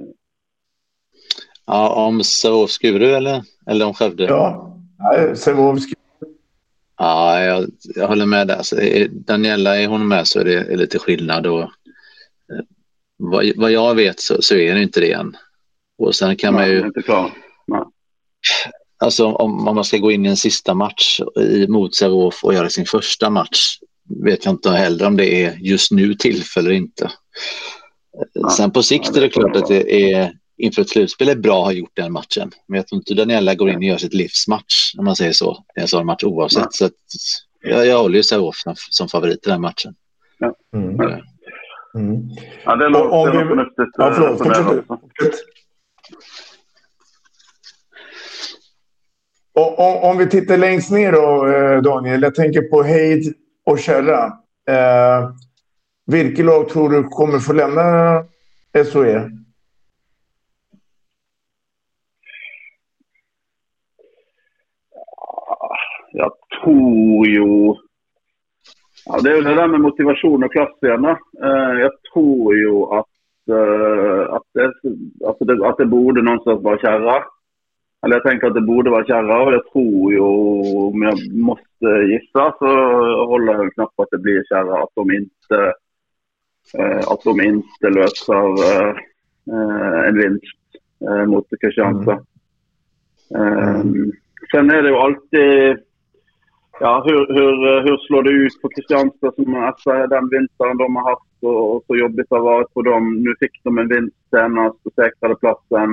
[1.66, 4.24] Ja, om Sävehof Skuru eller, eller om Skövde?
[4.24, 4.78] Ja,
[5.36, 5.80] Sävehof.
[7.02, 8.80] Ja, jag, jag håller med där.
[8.80, 11.48] Är Daniela, är hon med så är det är lite skillnad.
[11.48, 11.68] Och, eh,
[13.18, 15.38] vad, vad jag vet så, så är det inte det än.
[15.98, 16.80] Och sen kan man ju...
[16.80, 17.32] Inte klar.
[17.68, 17.82] Nej.
[18.98, 22.54] Alltså om, om man ska gå in i en sista match i, mot Sävehof och
[22.54, 23.78] göra sin första match
[24.24, 27.12] vet jag inte heller om det är just nu tillfälle eller inte.
[28.34, 28.50] Ja.
[28.50, 31.66] Sen på sikt är det klart att det är inför ett slutspel är bra att
[31.66, 32.52] ha gjort den matchen.
[32.68, 35.64] Men jag tror inte Daniela går in och gör sitt livsmatch, om man säger så,
[35.78, 36.62] i en sån match oavsett.
[36.62, 36.70] Ja.
[36.72, 36.94] Så att,
[37.62, 39.96] jag, jag håller ju Sävehof som, som favorit i den matchen.
[40.38, 40.56] Ja.
[40.76, 41.00] Mm.
[41.96, 42.30] Mm.
[42.66, 43.90] Ja, det låter förnuftigt.
[43.98, 44.88] Ja, förlåt.
[44.88, 45.40] Fortsätt.
[49.54, 52.22] Om, om vi tittar längst ner då, eh, Daniel.
[52.22, 53.34] Jag tänker på Heid
[53.66, 54.26] och Kärra.
[54.70, 55.30] Eh,
[56.06, 58.24] vilket lag tror du kommer få lämna
[58.92, 59.41] SOE?
[66.12, 66.32] Jag
[66.64, 67.76] tror ju...
[69.06, 71.12] Ja, det är väl det där med motivation och klassstjärna.
[71.44, 73.08] Uh, jag tror ju att,
[73.50, 74.74] uh, att, det,
[75.28, 77.24] alltså det, att det borde någonstans vara kärra.
[78.06, 81.86] Eller jag tänker att det borde vara kärra och jag tror ju, om jag måste
[82.12, 82.68] gissa så
[83.26, 84.84] håller jag knappt på att det blir kärra.
[84.84, 85.74] Att de inte,
[86.80, 89.12] uh, att de inte löser
[90.08, 90.58] en vinst
[91.28, 92.26] mot Kristianstad.
[93.36, 93.82] Mm.
[93.82, 94.12] Um,
[94.52, 95.84] sen är det ju alltid
[96.82, 100.96] ja, hur, hur, eh, hur slår det ut på Kristianstad som alltså, den vintern de
[100.96, 103.24] har haft och, och så jobbigt det har varit för dem.
[103.24, 105.90] Nu fick de en vinst senast och säkrade platsen.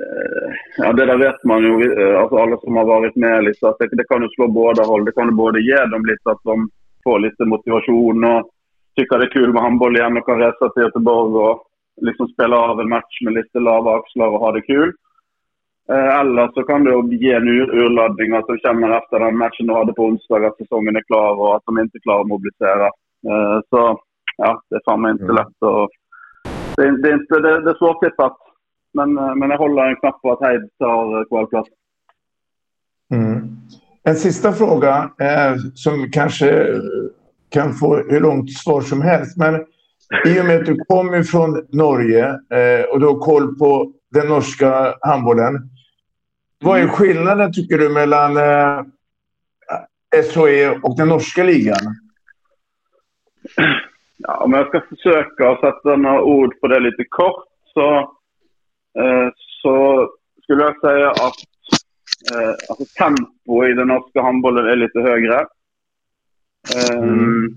[0.00, 3.44] Eh, ja, det där vet man ju, eh, alltså alla som har varit med.
[3.44, 5.04] Lite, att det, det kan ju slå båda håll.
[5.04, 6.70] Det kan ju både ge dem lite att de
[7.04, 8.50] får lite motivation och
[8.96, 11.64] tycker det är kul med handboll igen och kan resa till Göteborg och
[12.00, 14.92] liksom spela av en match med lite lava axlar och ha det kul.
[15.92, 19.66] Eh, eller så kan det ge en ur urladdning att de känner efter den matchen
[19.66, 22.86] de hade på onsdag att säsongen är klar och att de inte klarar att mobilisera.
[23.30, 24.00] Eh, så
[24.36, 25.36] ja, det är fan inte mm.
[25.36, 25.58] lätt.
[25.58, 25.90] Och,
[26.76, 28.36] det, det, är inte, det, det är svårtippat.
[28.94, 31.68] Men, eh, men jag håller en knapp på att Heid tar kvalplats.
[33.14, 33.56] Mm.
[34.04, 36.66] En sista fråga eh, som kanske
[37.50, 39.36] kan få hur långt svar som helst.
[39.36, 39.54] Men
[40.26, 44.28] i och med att du kommer från Norge eh, och du har koll på den
[44.28, 45.54] norska handbollen.
[46.62, 48.84] Vad är skillnaden tycker du mellan eh,
[50.34, 51.78] SHE och den norska ligan?
[54.24, 57.44] Ja, om jag ska försöka sätta några ord på det lite kort
[57.74, 57.98] så,
[58.98, 59.28] eh,
[59.62, 60.08] så
[60.42, 61.34] skulle jag säga att
[62.32, 65.46] eh, alltså tempo i den norska handbollen är lite högre.
[66.94, 67.08] Mm.
[67.08, 67.54] Um,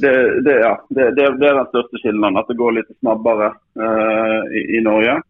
[0.00, 4.56] det, det, ja, det, det, är den största skillnaden, att det går lite snabbare uh,
[4.56, 5.22] i, i, Norge.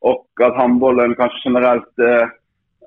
[0.00, 2.28] Och att handbollen kanske generellt, eh,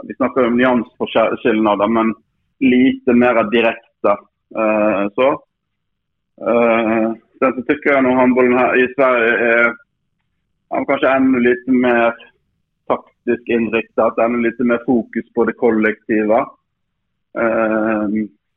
[0.04, 2.15] vi snackar om nyansskillnader, men
[2.60, 4.12] lite mer direkta.
[4.56, 5.32] Eh, så.
[6.47, 9.74] Eh, sen så tycker jag nog handbollen här i Sverige är
[10.69, 12.13] ja, kanske ännu lite mer
[12.88, 16.39] taktiskt inriktat, ännu lite mer fokus på det kollektiva.
[17.39, 18.08] Eh,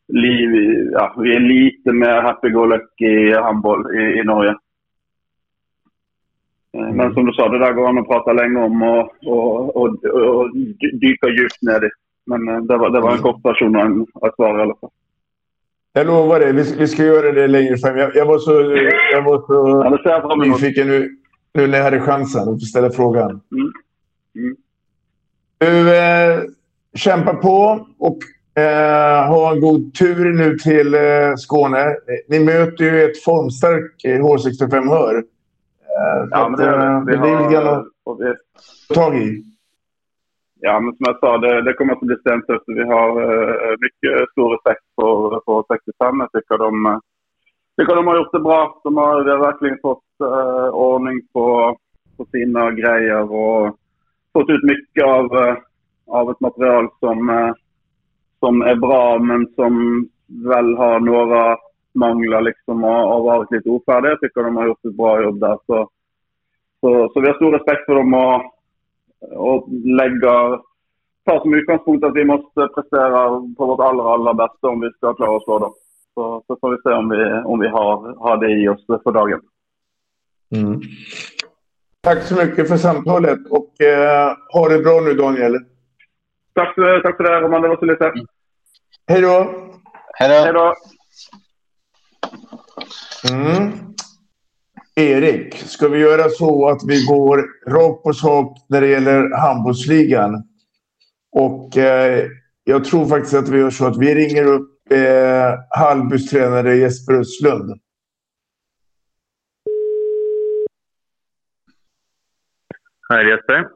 [0.08, 0.50] Liv,
[0.92, 4.54] ja, vi är lite mer happy-go-lucky handboll i, i Norge.
[6.74, 6.96] Mm.
[6.96, 10.04] Men som du sa, det där går an att prata länge om och, och, och,
[10.04, 10.50] och
[11.00, 11.90] dyka djupt ner i.
[12.26, 14.90] Men eh, det var, det var en kort version av ett svar i alla fall.
[15.92, 17.96] Jag lovar dig, vi, vi ska göra det längre fram.
[17.96, 18.52] Jag, jag var så,
[19.12, 21.10] jag var så ja, nyfiken nu,
[21.54, 23.30] nu när jag hade chansen att ställa frågan.
[23.30, 23.72] Mm.
[24.36, 24.56] Mm.
[25.58, 26.40] Du, eh,
[26.94, 28.18] kämpa på och
[28.62, 31.00] eh, ha en god tur nu till eh,
[31.36, 31.96] Skåne.
[32.28, 35.24] Ni möter ju ett formstarkt H65 Hör.
[35.98, 39.42] Eh, ja, men det, att, eh, det, det blir lite grann att tag i.
[40.60, 42.72] Ja, men som jag sa, det, det kommer att bli stämt efter.
[42.74, 46.20] Vi har uh, mycket stor respekt för, för 65.
[46.20, 47.00] Jag tycker de,
[47.76, 48.80] tycker de har gjort det bra.
[48.84, 51.76] De har, de har verkligen fått uh, ordning på,
[52.16, 53.76] på sina grejer och
[54.32, 55.56] fått ut mycket av, uh,
[56.06, 57.54] av ett material som,
[58.40, 61.56] som är bra men som väl har några
[61.94, 64.10] manglar liksom och har varit lite ofärdiga.
[64.10, 65.58] Jag tycker de har gjort ett bra jobb där.
[65.66, 65.88] Så,
[66.80, 68.54] så, så vi har stor respekt för dem och
[69.30, 70.60] och lägga,
[71.24, 75.14] ta som utgångspunkt att vi måste prestera på vårt allra, allra bästa om vi ska
[75.14, 75.74] klara oss då.
[76.14, 79.12] Så, så får vi se om vi, om vi har, har det i oss för
[79.12, 79.40] dagen.
[80.56, 80.80] Mm.
[82.00, 85.58] Tack så mycket för samtalet och eh, ha det bra nu Daniel.
[86.52, 88.12] Tack, tack för det Roman, det var så lite.
[89.06, 89.50] Hej då!
[90.14, 90.74] Hej då!
[93.30, 93.72] Mm.
[94.96, 100.44] Erik, ska vi göra så att vi går rakt på sak när det gäller handbollsligan?
[101.32, 102.26] Och eh,
[102.64, 107.14] jag tror faktiskt att vi gör så att vi ringer upp eh, Hallbys tränare Jesper
[107.14, 107.80] Östlund.
[113.08, 113.68] Hej Jesper.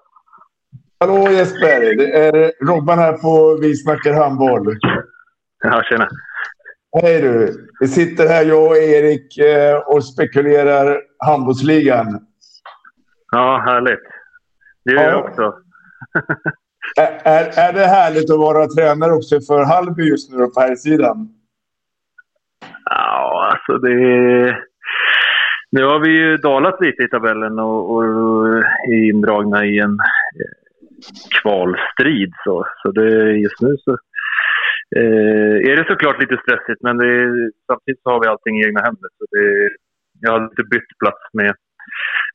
[1.00, 1.96] Hallå Jesper!
[1.96, 4.76] Det är Robban här på Vi snackar handboll.
[5.64, 6.08] Ja, tjena.
[6.92, 7.68] Hej du!
[7.80, 12.26] Vi sitter här jag och Erik eh, och spekulerar handbollsligan.
[13.32, 14.08] Ja, härligt.
[14.84, 15.10] Det gör ja.
[15.10, 15.42] jag också.
[17.00, 20.74] är, är, är det härligt att vara tränare också för Hallby just nu på här
[20.74, 21.28] sidan?
[22.84, 23.94] Ja, alltså det...
[25.70, 28.48] Nu har vi ju dalat lite i tabellen och, och
[28.88, 29.98] är indragna i en
[31.42, 32.32] kvalstrid.
[32.44, 33.98] Så, så det, just nu så
[34.96, 37.12] eh, är det såklart lite stressigt, men det,
[37.66, 39.08] samtidigt så har vi allting i egna händer.
[39.18, 39.70] Så det,
[40.20, 41.54] jag har inte bytt plats med,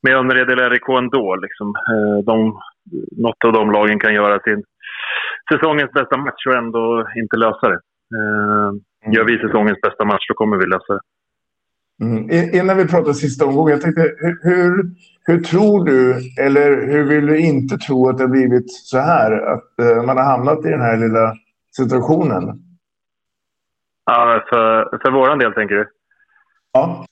[0.02, 1.36] med Önnered eller RIK ändå.
[1.36, 1.68] Liksom.
[1.92, 2.36] Eh, de,
[3.26, 4.64] något av de lagen kan göra sin
[5.52, 7.80] säsongens bästa match och ändå inte lösa det.
[8.18, 8.70] Eh,
[9.14, 11.00] gör vi säsongens bästa match, då kommer vi lösa det.
[12.02, 12.54] Mm.
[12.54, 14.02] Innan vi pratar sista omgången, jag tänkte,
[14.42, 14.86] hur,
[15.26, 19.32] hur tror du, eller hur vill du inte tro att det har blivit så här?
[19.32, 21.34] Att uh, man har hamnat i den här lilla
[21.76, 22.44] situationen?
[24.06, 25.90] Ja, för, för våran del tänker du?
[26.74, 27.06] Ja.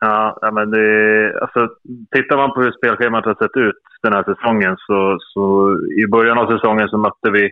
[0.00, 1.68] Ja, men det, alltså,
[2.10, 6.38] tittar man på hur spelschemat har sett ut den här säsongen så, så i början
[6.38, 7.50] av säsongen så mötte vi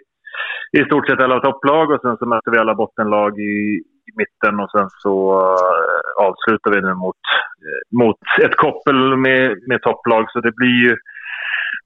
[0.73, 4.61] i stort sett alla topplag och sen så mötte vi alla bottenlag i, i mitten
[4.61, 7.17] och sen så uh, avslutar vi nu mot,
[7.67, 10.25] uh, mot ett koppel med, med topplag.
[10.31, 10.97] Så det blir ju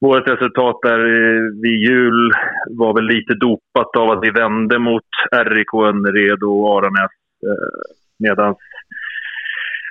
[0.01, 2.33] vårt resultat där eh, vid jul
[2.71, 7.11] var väl lite dopat av att vi vände mot RIK Önnered och Aranäs.
[7.47, 8.55] Eh, Medan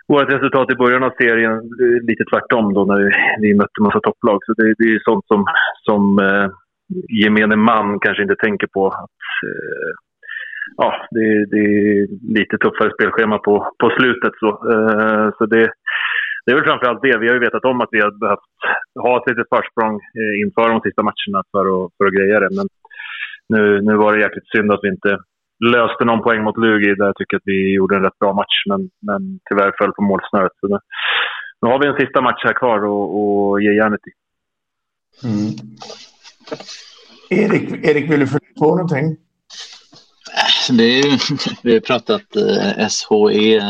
[0.07, 3.99] vårt resultat i början av serien eh, lite tvärtom då när vi, vi mötte massa
[3.99, 4.39] topplag.
[4.45, 5.45] Så det, det är sånt som,
[5.87, 6.47] som eh,
[7.21, 8.87] gemene man kanske inte tänker på.
[8.87, 9.91] Att, eh,
[10.77, 12.07] ja, det, det, är
[12.39, 14.33] lite tuffare spelschema på, på slutet.
[14.39, 15.71] Så, eh, så det,
[16.51, 17.17] det är väl framförallt det.
[17.17, 18.49] Vi har ju vetat om att vi har behövt
[19.05, 22.51] ha ett litet försprång eh, inför de sista matcherna för att, för att greja det.
[22.57, 22.67] Men
[23.53, 25.11] nu, nu var det jäkligt synd att vi inte
[25.73, 28.57] löste någon poäng mot Lugi där jag tycker att vi gjorde en rätt bra match.
[28.69, 30.51] Men, men tyvärr föll på målsnöret.
[30.59, 30.77] Så nu,
[31.61, 34.11] nu har vi en sista match här kvar och, ge järnet i.
[35.27, 35.51] Mm.
[37.29, 39.17] Erik, Erik, vill du fylla på någonting?
[40.77, 41.17] Det är ju,
[41.63, 43.61] vi har pratat eh, SHE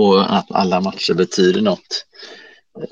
[0.00, 2.06] och att alla matcher betyder något.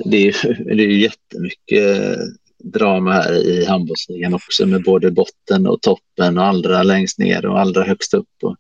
[0.05, 2.19] Det är, det är jättemycket
[2.59, 7.61] drama här i handbollsligan också med både botten och toppen och allra längst ner och
[7.61, 8.29] allra högst upp.
[8.43, 8.57] Och,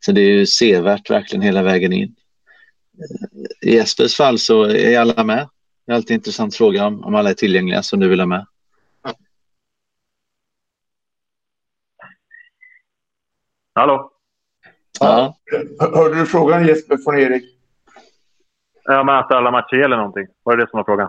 [0.00, 2.14] så det är ju sevärt verkligen hela vägen in.
[3.62, 5.48] I Jespers fall så är alla med.
[5.86, 8.26] Det är alltid en intressant fråga om, om alla är tillgängliga som du vill ha
[8.26, 8.46] med.
[13.74, 14.12] Hallå?
[15.00, 15.36] Ja.
[15.78, 17.59] Hörde du frågan Jesper från Erik?
[18.84, 20.26] Ja, men att alla matcher gäller någonting.
[20.44, 21.08] Var det det som var frågan?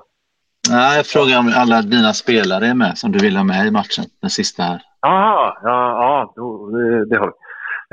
[0.69, 3.71] Nej, jag frågar om alla dina spelare är med som du vill ha med i
[3.71, 4.81] matchen, den sista här.
[5.01, 6.33] Jaha, ja, ja
[6.73, 7.33] det, det har vi.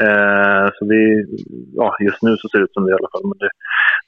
[0.05, 1.01] Eh, så vi,
[1.75, 3.27] ja, just nu så ser det ut som det i alla fall.
[3.31, 3.51] Men det,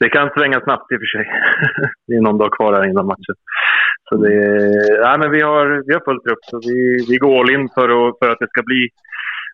[0.00, 1.24] det kan svänga snabbt i och för sig.
[2.06, 3.36] det är någon dag kvar här innan matchen.
[4.08, 4.36] Så det,
[5.04, 6.42] nej, men vi, har, vi har fullt upp.
[6.50, 8.88] Så vi, vi går all in för, att, för att det ska bli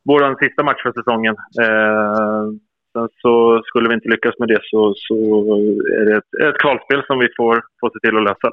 [0.04, 1.34] vår sista match för säsongen.
[1.64, 2.44] Eh,
[2.96, 5.16] sen så skulle vi inte lyckas med det så, så
[5.98, 8.48] är det ett, ett kvalspel som vi får, får se till att lösa.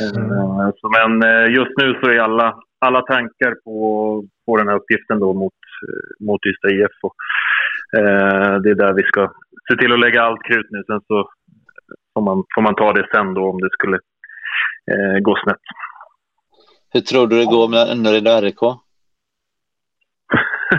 [0.00, 0.72] Mm.
[0.78, 2.48] Så, men eh, just nu så är alla,
[2.86, 3.76] alla tankar på,
[4.46, 5.60] på den här uppgiften då mot,
[6.20, 6.96] mot Ystad IF.
[7.02, 7.16] Och,
[7.98, 9.32] eh, det är där vi ska
[9.68, 10.82] se till att lägga allt krut nu.
[10.86, 11.28] Sen så
[12.12, 13.98] får man, får man ta det sen då om det skulle
[14.92, 15.64] eh, gå snett.
[16.92, 18.62] Hur tror du det går med Önnered och RIK?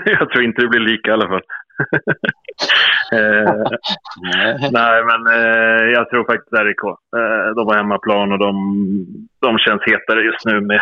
[0.05, 1.45] jag tror inte det blir lika i alla fall
[3.13, 3.63] eh,
[4.71, 6.83] nej, men eh, jag tror faktiskt RIK.
[7.19, 8.53] Eh, de har hemmaplan och de,
[9.41, 10.81] de känns hetare just nu med,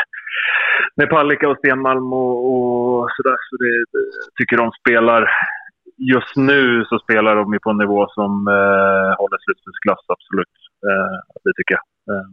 [0.96, 3.38] med Palicka och Stenmalm och, och sådär.
[3.50, 4.06] Så det, det,
[4.38, 5.30] tycker de spelar...
[5.98, 10.56] Just nu så spelar de på en nivå som eh, håller slutspelsklass, absolut.
[10.88, 11.86] Eh, det tycker jag.
[12.10, 12.30] Eh,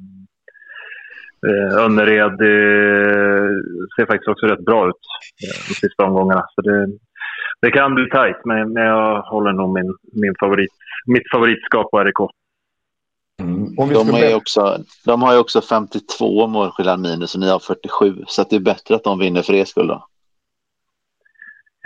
[1.46, 3.50] eh, Önnered eh,
[3.96, 5.04] ser faktiskt också rätt bra ut
[5.44, 6.44] eh, de sista omgångarna.
[6.54, 6.86] Så det,
[7.62, 10.70] det kan bli tajt, men, men jag håller nog min, min favorit,
[11.06, 12.20] mitt favoritskap på RIK.
[13.40, 13.74] Mm.
[13.76, 18.44] De, är också, de har ju också 52 målskillnad minus och ni har 47, så
[18.50, 20.06] det är bättre att de vinner för er skull då?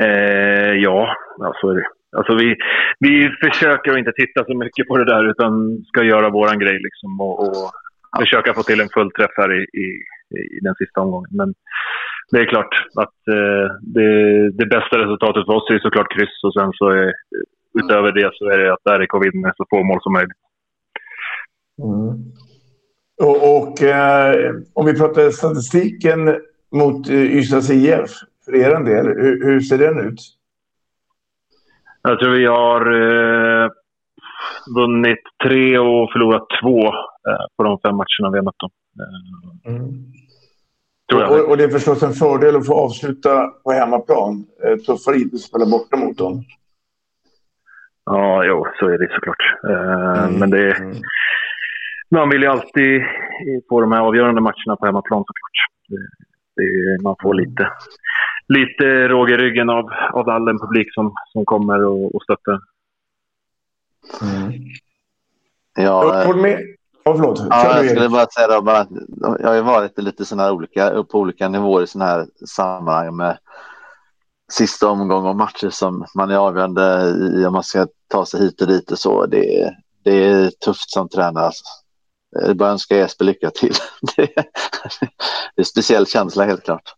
[0.03, 1.87] Eh, ja, ja, så är det.
[2.16, 2.57] Alltså vi,
[2.99, 6.79] vi försöker att inte titta så mycket på det där utan ska göra våran grej
[6.83, 7.72] liksom och, och
[8.18, 9.87] försöka få till en fullträff här i, i,
[10.57, 11.31] i, den sista omgången.
[11.33, 11.55] Men
[12.31, 16.55] det är klart att eh, det, det, bästa resultatet för oss är såklart kryss och
[16.55, 17.12] sen så är,
[17.79, 20.43] utöver det så är det att RIK vinner så få mål som möjligt.
[21.83, 22.33] Mm.
[23.22, 26.41] Och, och eh, om vi pratar statistiken
[26.72, 28.11] mot eh, Ystads IF
[28.45, 30.20] för er del, hur, hur, ser den ut?
[32.03, 33.70] Jag tror vi har eh,
[34.77, 36.87] vunnit tre och förlorat två
[37.29, 38.70] eh, på de fem matcherna vi har mött dem.
[39.01, 40.05] Eh, mm.
[41.13, 44.47] Och, och, det är förstås en fördel att få avsluta på hemmaplan.
[44.65, 46.45] Eh, tuffare inte att spela borta mot dem.
[48.05, 49.55] Ja, jo, så är det såklart.
[49.69, 50.39] Eh, mm.
[50.39, 50.97] Men det är, mm.
[52.11, 53.03] man vill ju alltid
[53.69, 55.59] få de här avgörande matcherna på hemmaplan såklart.
[55.89, 55.97] Det,
[56.57, 57.71] det, man får lite,
[58.49, 62.61] lite råg i ryggen av, av all den publik som, som kommer och, och stöttar.
[64.23, 64.53] Mm.
[65.77, 66.59] Ja, jag med.
[67.05, 67.43] Oh, förlåt.
[67.51, 68.87] Ja, jag skulle bara säga då, bara,
[69.39, 73.39] jag har ju varit lite såna olika, på olika nivåer i sådana här sammanhang med
[74.53, 78.61] sista omgång och matcher som man är avgörande i om man ska ta sig hit
[78.61, 79.27] och dit och så.
[79.27, 79.75] Det,
[80.05, 81.45] det är tufft som tränare.
[81.45, 81.65] Alltså.
[82.31, 83.75] Jag bara önska Jesper lycka till.
[84.17, 84.45] Det är
[85.57, 86.95] en speciell känsla helt klart.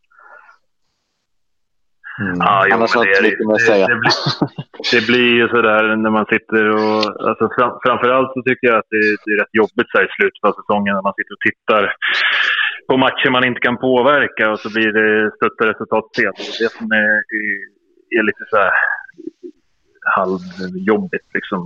[2.21, 2.37] Mm.
[2.39, 3.87] Ja, jo, Annars har jag inte mycket mer att säga.
[3.87, 4.13] Det, det, blir,
[4.93, 7.01] det blir ju sådär när man sitter och...
[7.29, 10.45] Alltså fram, framförallt så tycker jag att det, det är rätt jobbigt så i slutet
[10.49, 11.83] av säsongen när man sitter och tittar
[12.89, 16.37] på matcher man inte kan påverka och så blir det stötta resultat sent.
[16.37, 17.49] Det är det som är, är,
[18.19, 18.73] är lite så här
[20.17, 21.29] halvjobbigt.
[21.35, 21.61] Liksom.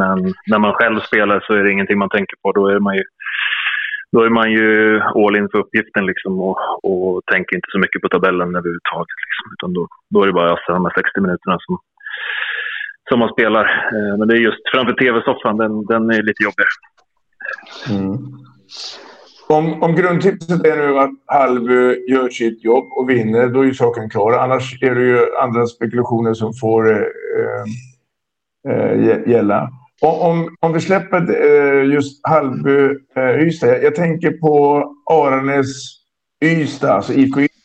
[0.00, 2.52] Men när man själv spelar så är det ingenting man tänker på.
[2.52, 3.04] Då är man ju
[4.12, 6.56] då är man ju all in för uppgiften liksom och,
[6.88, 9.18] och tänker inte så mycket på tabellen överhuvudtaget.
[9.26, 11.78] Liksom, utan då, då är det bara alltså, de här 60 minuterna som,
[13.08, 13.64] som man spelar.
[13.94, 16.74] Eh, men det är just framför tv-soffan, den, den är lite jobbigare.
[17.90, 18.16] Mm.
[19.48, 23.74] Om, om grundtipset är nu att Halvö gör sitt jobb och vinner, då är ju
[23.74, 24.32] saken klar.
[24.32, 27.64] Annars är det ju andra spekulationer som får eh,
[28.68, 29.70] eh, gälla.
[30.02, 33.82] Om, om vi släpper eh, just Halvby eh, Ystad.
[33.82, 35.66] Jag tänker på Aranäs
[36.44, 37.56] Ystad, alltså IFK Ystad.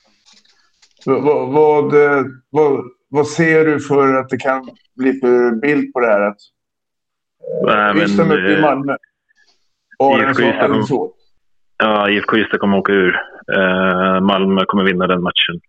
[1.06, 6.00] Vad, vad, eh, vad, vad, ser du för att det kan bli för bild på
[6.00, 6.22] det här?
[6.22, 6.38] Att,
[7.66, 8.96] Nej, Ystad möter Malmö.
[10.00, 11.12] Aranäs och Alingsås.
[11.78, 13.16] Ja, IFK Ystad kommer åka ur.
[13.58, 15.60] Eh, Malmö kommer vinna den matchen.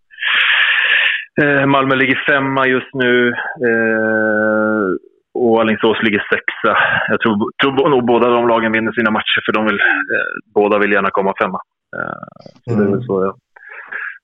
[1.41, 3.29] Eh, Malmö ligger femma just nu.
[3.67, 6.77] Eh, och Alingsås ligger sexa.
[7.07, 9.79] Jag tror, tror nog båda de lagen vinner sina matcher för de vill,
[10.15, 11.59] eh, båda vill gärna komma femma.
[11.97, 12.25] Eh,
[12.63, 12.79] så mm.
[12.79, 13.07] det är väl mm.
[13.07, 13.35] så jag,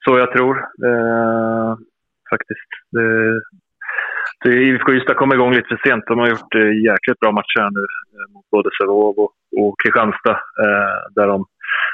[0.05, 0.57] så jag tror
[0.89, 1.71] eh,
[2.29, 2.69] faktiskt.
[2.91, 3.07] Det,
[4.43, 6.03] det, IFK Ystad kom igång lite för sent.
[6.07, 7.85] De har gjort eh, jäkligt bra matcher här nu
[8.15, 9.31] eh, mot både Sävehof och,
[9.61, 10.39] och Kristianstad.
[10.65, 11.45] Eh, där de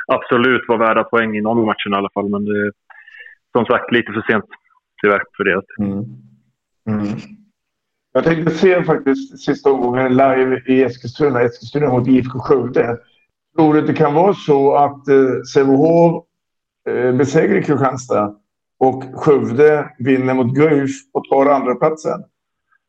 [0.08, 2.30] absolut var värda poäng i någon match i alla fall.
[2.30, 2.72] Men det,
[3.52, 4.46] som sagt lite för sent
[5.02, 5.62] tyvärr för det.
[5.80, 6.04] Mm.
[6.90, 7.18] Mm.
[8.16, 12.98] Jag tänkte se faktiskt sista omgången live i Eskilstuna, Eskilstuna mot IFK Skövde.
[13.56, 16.24] Tror du att det kan vara så att eh, Sävehof
[16.90, 18.36] eh, besegrar Kristianstad
[18.80, 22.24] och Skövde vinner mot Guif och tar andra platsen?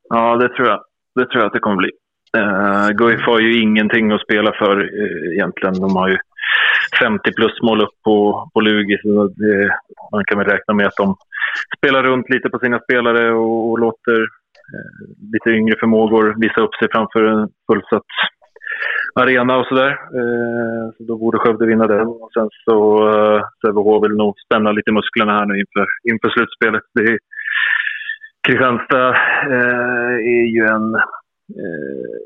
[0.08, 0.80] Ja, det tror jag.
[1.14, 1.90] Det tror jag att det kommer bli.
[2.36, 5.74] Uh, Guif har ju ingenting att spela för uh, egentligen.
[5.74, 6.18] De har ju
[7.00, 8.98] 50 plus mål upp på, på Lugi.
[9.02, 9.70] Så det,
[10.12, 11.16] man kan väl räkna med att de
[11.78, 14.26] spelar runt lite på sina spelare och, och låter
[14.74, 14.98] Eh,
[15.32, 18.10] lite yngre förmågor visa upp sig framför en fullsatt
[19.14, 19.90] arena och sådär.
[19.90, 22.06] Eh, så då borde Skövde vinna den.
[22.06, 22.76] Och sen så
[23.08, 26.82] eh, Sävehof vill nog spänna lite musklerna här nu inför, inför slutspelet.
[26.94, 27.18] Det är,
[28.46, 29.08] Kristianstad
[29.56, 30.94] eh, är ju en,
[31.60, 32.18] eh,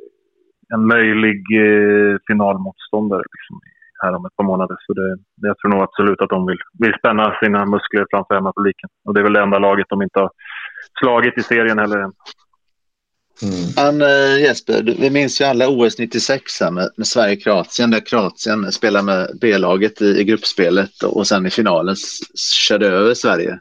[0.74, 3.60] en möjlig eh, finalmotståndare liksom,
[4.02, 4.76] här om ett par månader.
[4.86, 5.08] Så det,
[5.48, 8.88] jag tror nog absolut att de vill, vill spänna sina muskler framför hemmapubliken.
[9.04, 10.30] Och det är väl det enda laget de inte har
[10.98, 12.12] slagit i serien heller än.
[13.42, 13.98] Mm.
[13.98, 19.04] Men, uh, Jesper, vi minns ju alla OS 96 med, med Sverige-Kroatien där Kroatien spelade
[19.04, 21.96] med B-laget i, i, gruppspelet och sen i finalen
[22.68, 23.58] körde över Sverige.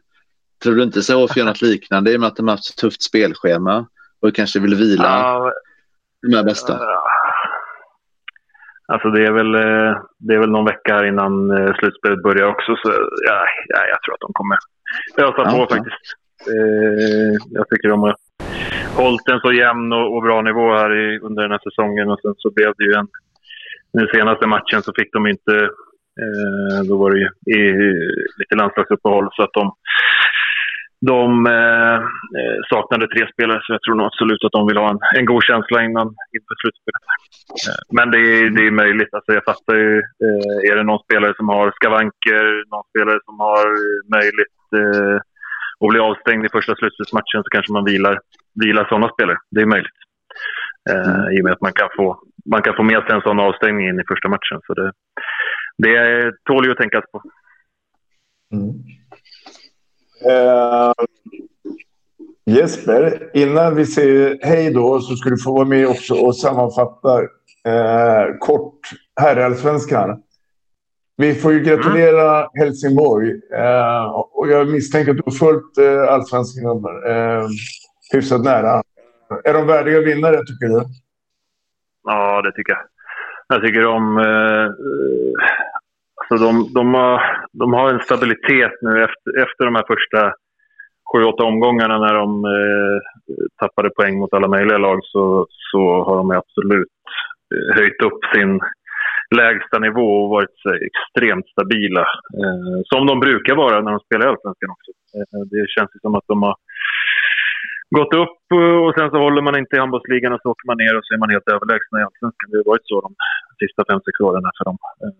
[0.64, 2.76] Tror du inte så för något liknande i och med att de har haft ett
[2.76, 3.88] tufft spelschema
[4.22, 5.54] och kanske vill vila ja,
[6.22, 6.74] de här bästa?
[6.74, 6.80] Uh,
[8.88, 12.48] alltså det är, väl, eh, det är väl någon vecka här innan eh, slutspelet börjar
[12.48, 12.90] också så
[13.28, 14.58] ja, ja, jag tror att de kommer
[15.18, 16.16] ösa ja, på faktiskt.
[16.48, 18.16] Eh, jag tycker de har
[18.96, 22.10] hållit en så jämn och, och bra nivå här i, under den här säsongen.
[22.10, 23.08] Och sen så blev det ju en...
[23.94, 25.56] Den senaste matchen så fick de inte...
[26.22, 27.62] Eh, då var det ju i,
[28.38, 29.74] lite landslagsuppehåll så att de...
[31.02, 31.96] De eh,
[32.40, 35.26] eh, saknade tre spelare, så jag tror nog absolut att de vill ha en, en
[35.26, 37.06] god känsla innan inför slutspelet.
[37.68, 39.14] Eh, men det är, det är möjligt.
[39.14, 39.98] Alltså jag fattar ju.
[39.98, 43.66] Eh, är det någon spelare som har skavanker, någon spelare som har
[44.18, 45.18] möjligt eh,
[45.82, 48.20] eh, att bli avstängd i första slutspelsmatchen så kanske man vilar
[48.64, 49.38] vila sådana spelare.
[49.52, 50.00] Det är möjligt.
[50.90, 51.32] Eh, mm.
[51.32, 53.88] I och med att man kan, få, man kan få med sig en sån avstängning
[53.90, 54.60] in i första matchen.
[54.68, 54.92] Så det,
[55.78, 57.22] det tål ju att tänkas på.
[58.54, 58.70] Mm.
[60.26, 60.94] Uh,
[62.46, 67.22] Jesper, innan vi säger hej då så ska du få vara med också och sammanfatta
[67.22, 68.80] uh, kort
[69.22, 70.24] herrallsvenskan.
[71.20, 72.50] Vi får ju gratulera mm.
[72.60, 73.32] Helsingborg.
[73.32, 76.84] Uh, och jag misstänker att du har följt uh, allsvenskan
[78.14, 78.82] hyfsat nära.
[79.44, 80.82] Är de värdiga vinnare, tycker du?
[82.04, 82.84] Ja, det tycker jag.
[83.48, 84.18] Jag tycker de...
[84.18, 84.70] Eh,
[86.16, 90.34] alltså de, de, har, de har en stabilitet nu efter, efter de här första
[91.12, 93.00] sju, åtta omgångarna när de eh,
[93.60, 96.88] tappade poäng mot alla möjliga lag så, så har de absolut
[97.54, 98.60] eh, höjt upp sin
[99.36, 102.06] lägsta nivå och varit så, extremt stabila.
[102.40, 104.92] Eh, som de brukar vara när de spelar i Allsvenskan också.
[105.16, 106.56] Eh, det känns som att de har
[107.98, 110.78] gått upp eh, och sen så håller man inte i handbollsligan och så åker man
[110.78, 112.50] ner och så är man helt överlägsna i Allsvenskan.
[112.50, 113.12] Det har varit så de
[113.62, 114.78] sista fem, sex åren här för dem.
[115.04, 115.16] Eh,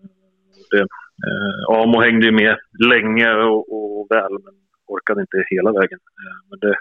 [0.70, 0.84] det,
[1.26, 2.54] eh, Amo hängde ju med
[2.92, 4.54] länge och, och, väl, men
[4.94, 6.00] orkade inte hela vägen.
[6.22, 6.74] Eh, men det,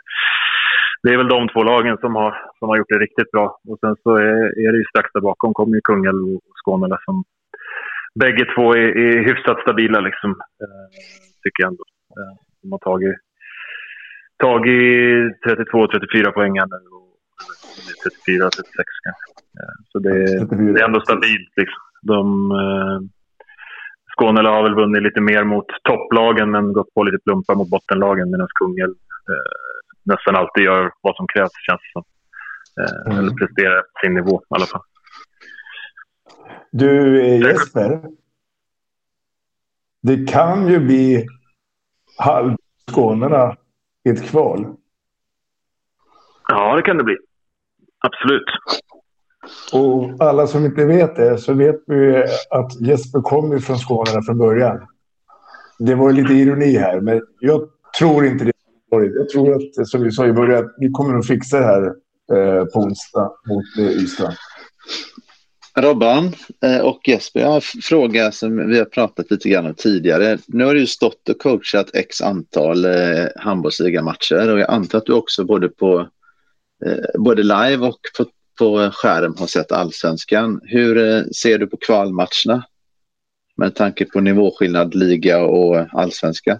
[1.03, 3.59] det är väl de två lagen som har, som har gjort det riktigt bra.
[3.69, 6.97] Och sen så är, är det ju strax där bakom kommer ju Kungälv och Skåne
[7.05, 7.23] som
[8.19, 10.31] bägge två är, är hyfsat stabila liksom.
[10.31, 10.89] Eh,
[11.43, 11.83] tycker jag ändå.
[12.17, 13.15] Eh, de har tagit
[14.37, 16.79] tagit 32-34 poäng nu.
[18.27, 18.51] 34-36
[19.03, 19.27] kanske.
[19.91, 20.13] Så det,
[20.73, 21.53] det, är ändå stabilt.
[21.55, 21.81] Liksom.
[22.01, 22.99] De, eh,
[24.11, 28.31] Skåne har väl vunnit lite mer mot topplagen men gått på lite plumpar mot bottenlagen
[28.31, 28.95] medan Kungälv
[29.31, 29.78] eh,
[30.09, 32.03] nästan alltid gör vad som krävs känns det som.
[32.79, 33.17] Eh, mm.
[33.19, 34.81] Eller presterar sin nivå i alla fall.
[36.71, 38.03] Du eh, Jesper.
[40.01, 41.27] Det kan ju bli
[42.17, 43.55] halvskånerna
[44.05, 44.75] i ett kval?
[46.47, 47.17] Ja, det kan det bli.
[47.99, 48.45] Absolut.
[49.73, 54.37] Och alla som inte vet det så vet vi att Jesper kommer från Skåne från
[54.37, 54.87] början.
[55.79, 58.51] Det var lite ironi här, men jag tror inte det.
[58.91, 61.85] Jag tror att, som vi sa i början, vi kommer att fixa det här
[62.33, 64.33] eh, på onsdag mot eh, Ystad.
[65.77, 69.73] Robban eh, och Jesper, jag har en fråga som vi har pratat lite grann om
[69.73, 70.37] tidigare.
[70.47, 75.13] Nu har du stått och coachat x antal eh, handbollsligamatcher och jag antar att du
[75.13, 75.99] också både på
[76.85, 78.25] eh, både live och på,
[78.59, 80.61] på skärm har sett allsvenskan.
[80.63, 82.65] Hur ser du på kvalmatcherna
[83.57, 86.59] med tanke på nivåskillnad liga och allsvenska?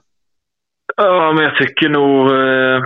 [1.01, 2.83] Ja, men jag tycker nog eh,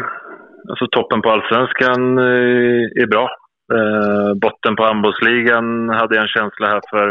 [0.70, 3.30] alltså toppen på allsvenskan eh, är bra.
[3.76, 7.10] Eh, botten på handbollsligan hade jag en känsla här för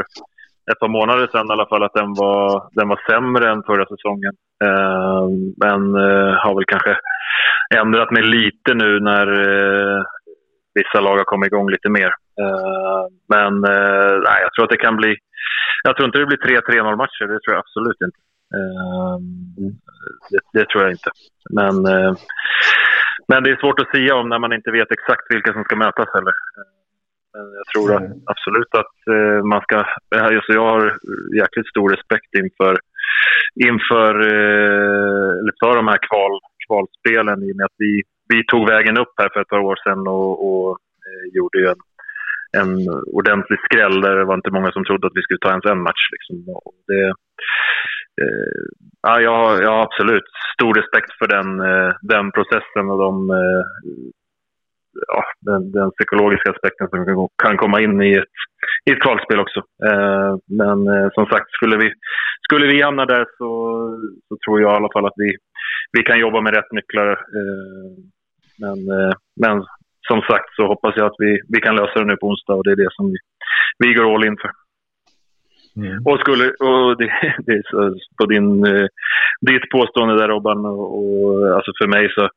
[0.73, 3.87] ett par månader sedan i alla fall att den var, den var sämre än förra
[3.87, 4.35] säsongen.
[4.65, 5.27] Eh,
[5.65, 6.97] men eh, har väl kanske
[7.81, 10.03] ändrat mig lite nu när eh,
[10.75, 12.11] vissa lag har kommit igång lite mer.
[12.43, 15.17] Eh, men eh, nej, jag tror att det kan bli...
[15.85, 18.21] Jag tror inte det blir 3-3-0 matcher, det tror jag absolut inte.
[20.31, 21.11] Det, det, tror jag inte.
[21.51, 21.75] Men
[23.29, 25.77] men det är svårt att säga om när man inte vet exakt vilka som ska
[25.77, 26.35] mötas heller.
[27.35, 29.77] Men jag tror att, absolut att eh, man ska...
[30.17, 30.83] Alltså jag har
[31.41, 32.75] jäkligt stor respekt inför,
[33.69, 36.33] inför eh, för de här kval,
[36.67, 39.77] kvalspelen i och med att vi, vi tog vägen upp här för ett par år
[39.85, 40.71] sedan och, och
[41.07, 41.83] eh, gjorde ju en,
[42.61, 42.73] en
[43.21, 45.83] ordentlig skräll där det var inte många som trodde att vi skulle ta ens en
[45.89, 46.05] match.
[46.15, 46.35] Liksom.
[46.89, 47.13] Det, eh,
[48.21, 48.63] Eh,
[49.03, 53.31] ja, jag, har, jag har absolut stor respekt för den, eh, den processen och de,
[53.31, 53.65] eh,
[55.07, 58.35] ja, den, den, psykologiska aspekten som kan komma in i ett,
[58.85, 59.63] i ett kvalspel också.
[60.47, 60.79] Men
[61.15, 61.93] som sagt, skulle vi,
[62.45, 63.51] skulle vi hamna där så,
[64.29, 65.37] så tror jag i alla fall att vi,
[65.93, 67.25] vi kan jobba med rätt nycklar.
[68.59, 68.79] Men,
[69.41, 69.65] men
[70.09, 72.65] som sagt så hoppas jag att vi, vi kan lösa det nu på onsdag och
[72.65, 73.19] det är det som vi,
[73.79, 74.51] vi går all in för.
[75.77, 76.07] Mm.
[76.07, 77.09] Och, skulle, och det,
[77.47, 78.87] det är så, på din, eh,
[79.41, 82.29] ditt påstående där Robban, och, och, alltså för mig så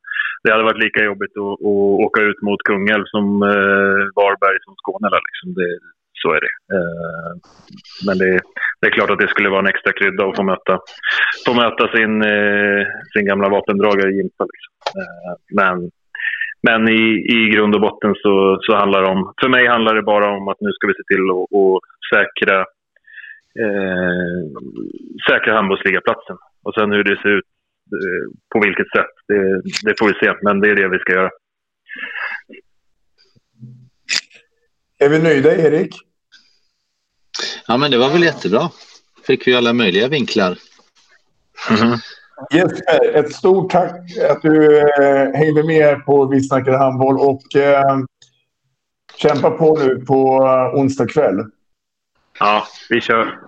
[0.44, 4.76] det hade varit lika jobbigt att, att åka ut mot Kungälv som eh, Varberg som
[4.76, 5.08] Skåne.
[5.28, 5.54] Liksom.
[5.60, 5.72] Det,
[6.22, 6.56] så är det.
[6.76, 7.32] Eh,
[8.08, 8.32] men det,
[8.80, 10.80] det, är klart att det skulle vara en extra krydda att få möta,
[11.46, 12.84] få möta sin, eh,
[13.14, 14.44] sin gamla vapendragare Jimpa.
[14.54, 14.74] Liksom.
[15.02, 15.92] Eh, men
[16.68, 17.04] men i,
[17.36, 20.48] i grund och botten så, så handlar det om, för mig handlar det bara om
[20.48, 21.82] att nu ska vi se till att
[22.14, 22.66] säkra,
[23.64, 24.42] eh,
[25.30, 26.38] säkra handbollsligaplatsen.
[26.64, 27.46] Och sen hur det ser ut
[27.92, 30.34] Eh, på vilket sätt, det, det, får vi se.
[30.42, 31.30] Men det är det vi ska göra.
[35.00, 35.96] Är vi nöjda, Erik?
[37.68, 38.70] Ja, men det var väl jättebra.
[39.28, 40.58] Fick vi alla möjliga vinklar.
[41.70, 41.98] Mm -hmm.
[42.54, 48.00] Jesper, ett stort tack att du eh, hängde med på Vi snackar handboll och eh,
[49.16, 51.44] kämpa på nu på eh, onsdag kväll.
[52.40, 53.40] Ja, vi kör.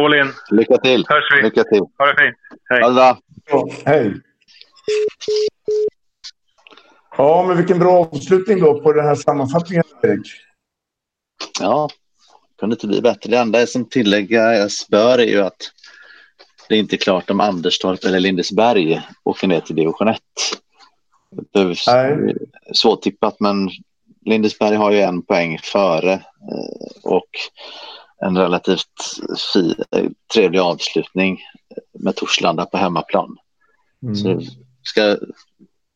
[0.00, 0.32] All in.
[0.50, 1.04] Lycka till.
[1.08, 1.42] Hörs vi.
[1.42, 1.82] Lycka till.
[1.98, 2.36] Ha det fint.
[2.70, 2.82] Hej.
[2.82, 3.18] Ha det bra.
[3.50, 4.14] Ja, hej.
[7.16, 10.26] Ja, men vilken bra avslutning då på den här sammanfattningen, Erik.
[11.60, 11.88] Ja,
[12.58, 13.30] kunde inte bli bättre.
[13.30, 15.72] Det enda som tilläggas bör är ju att
[16.68, 20.20] det är inte klart om Anderstorp eller Lindesberg åker ner till division 1.
[22.74, 23.70] Svårtippat, men
[24.24, 27.28] Lindesberg har ju en poäng före eh, och
[28.20, 29.20] en relativt
[29.52, 29.74] fi,
[30.34, 31.40] trevlig avslutning
[31.98, 33.36] med Torslanda på hemmaplan.
[34.02, 34.14] Mm.
[34.14, 34.40] Så
[34.82, 35.16] ska,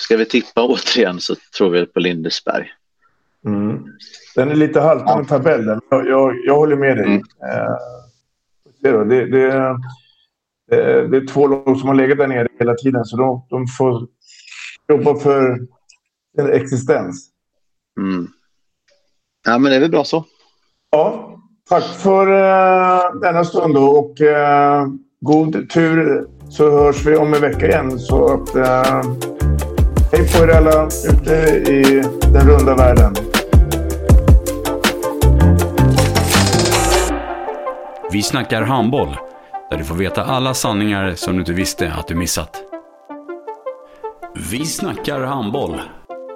[0.02, 2.68] ska vi tippa återigen så tror vi på Lindesberg.
[3.46, 3.84] Mm.
[4.34, 5.38] Den är lite haltande ja.
[5.38, 5.80] tabellen.
[5.90, 7.06] Jag, jag, jag, håller med dig.
[7.06, 7.20] Mm.
[7.20, 7.76] Eh,
[8.80, 9.76] det, det, det,
[11.08, 14.08] det, är två lag som har legat där nere hela tiden så de, de får
[14.88, 15.58] jobba för
[16.38, 17.30] en existens.
[18.00, 18.28] Mm.
[19.46, 20.24] Ja, men det är väl bra så.
[20.90, 21.29] Ja,
[21.70, 27.40] tack för uh, denna stund då och uh, god tur så hörs vi om en
[27.40, 27.98] vecka igen.
[27.98, 29.02] Så att, uh,
[30.12, 31.34] hej på er alla ute
[31.70, 32.02] i
[32.32, 33.14] den runda världen.
[38.12, 39.16] Vi snackar handboll,
[39.70, 42.62] där du får veta alla sanningar som du inte visste att du missat.
[44.50, 45.80] Vi snackar handboll.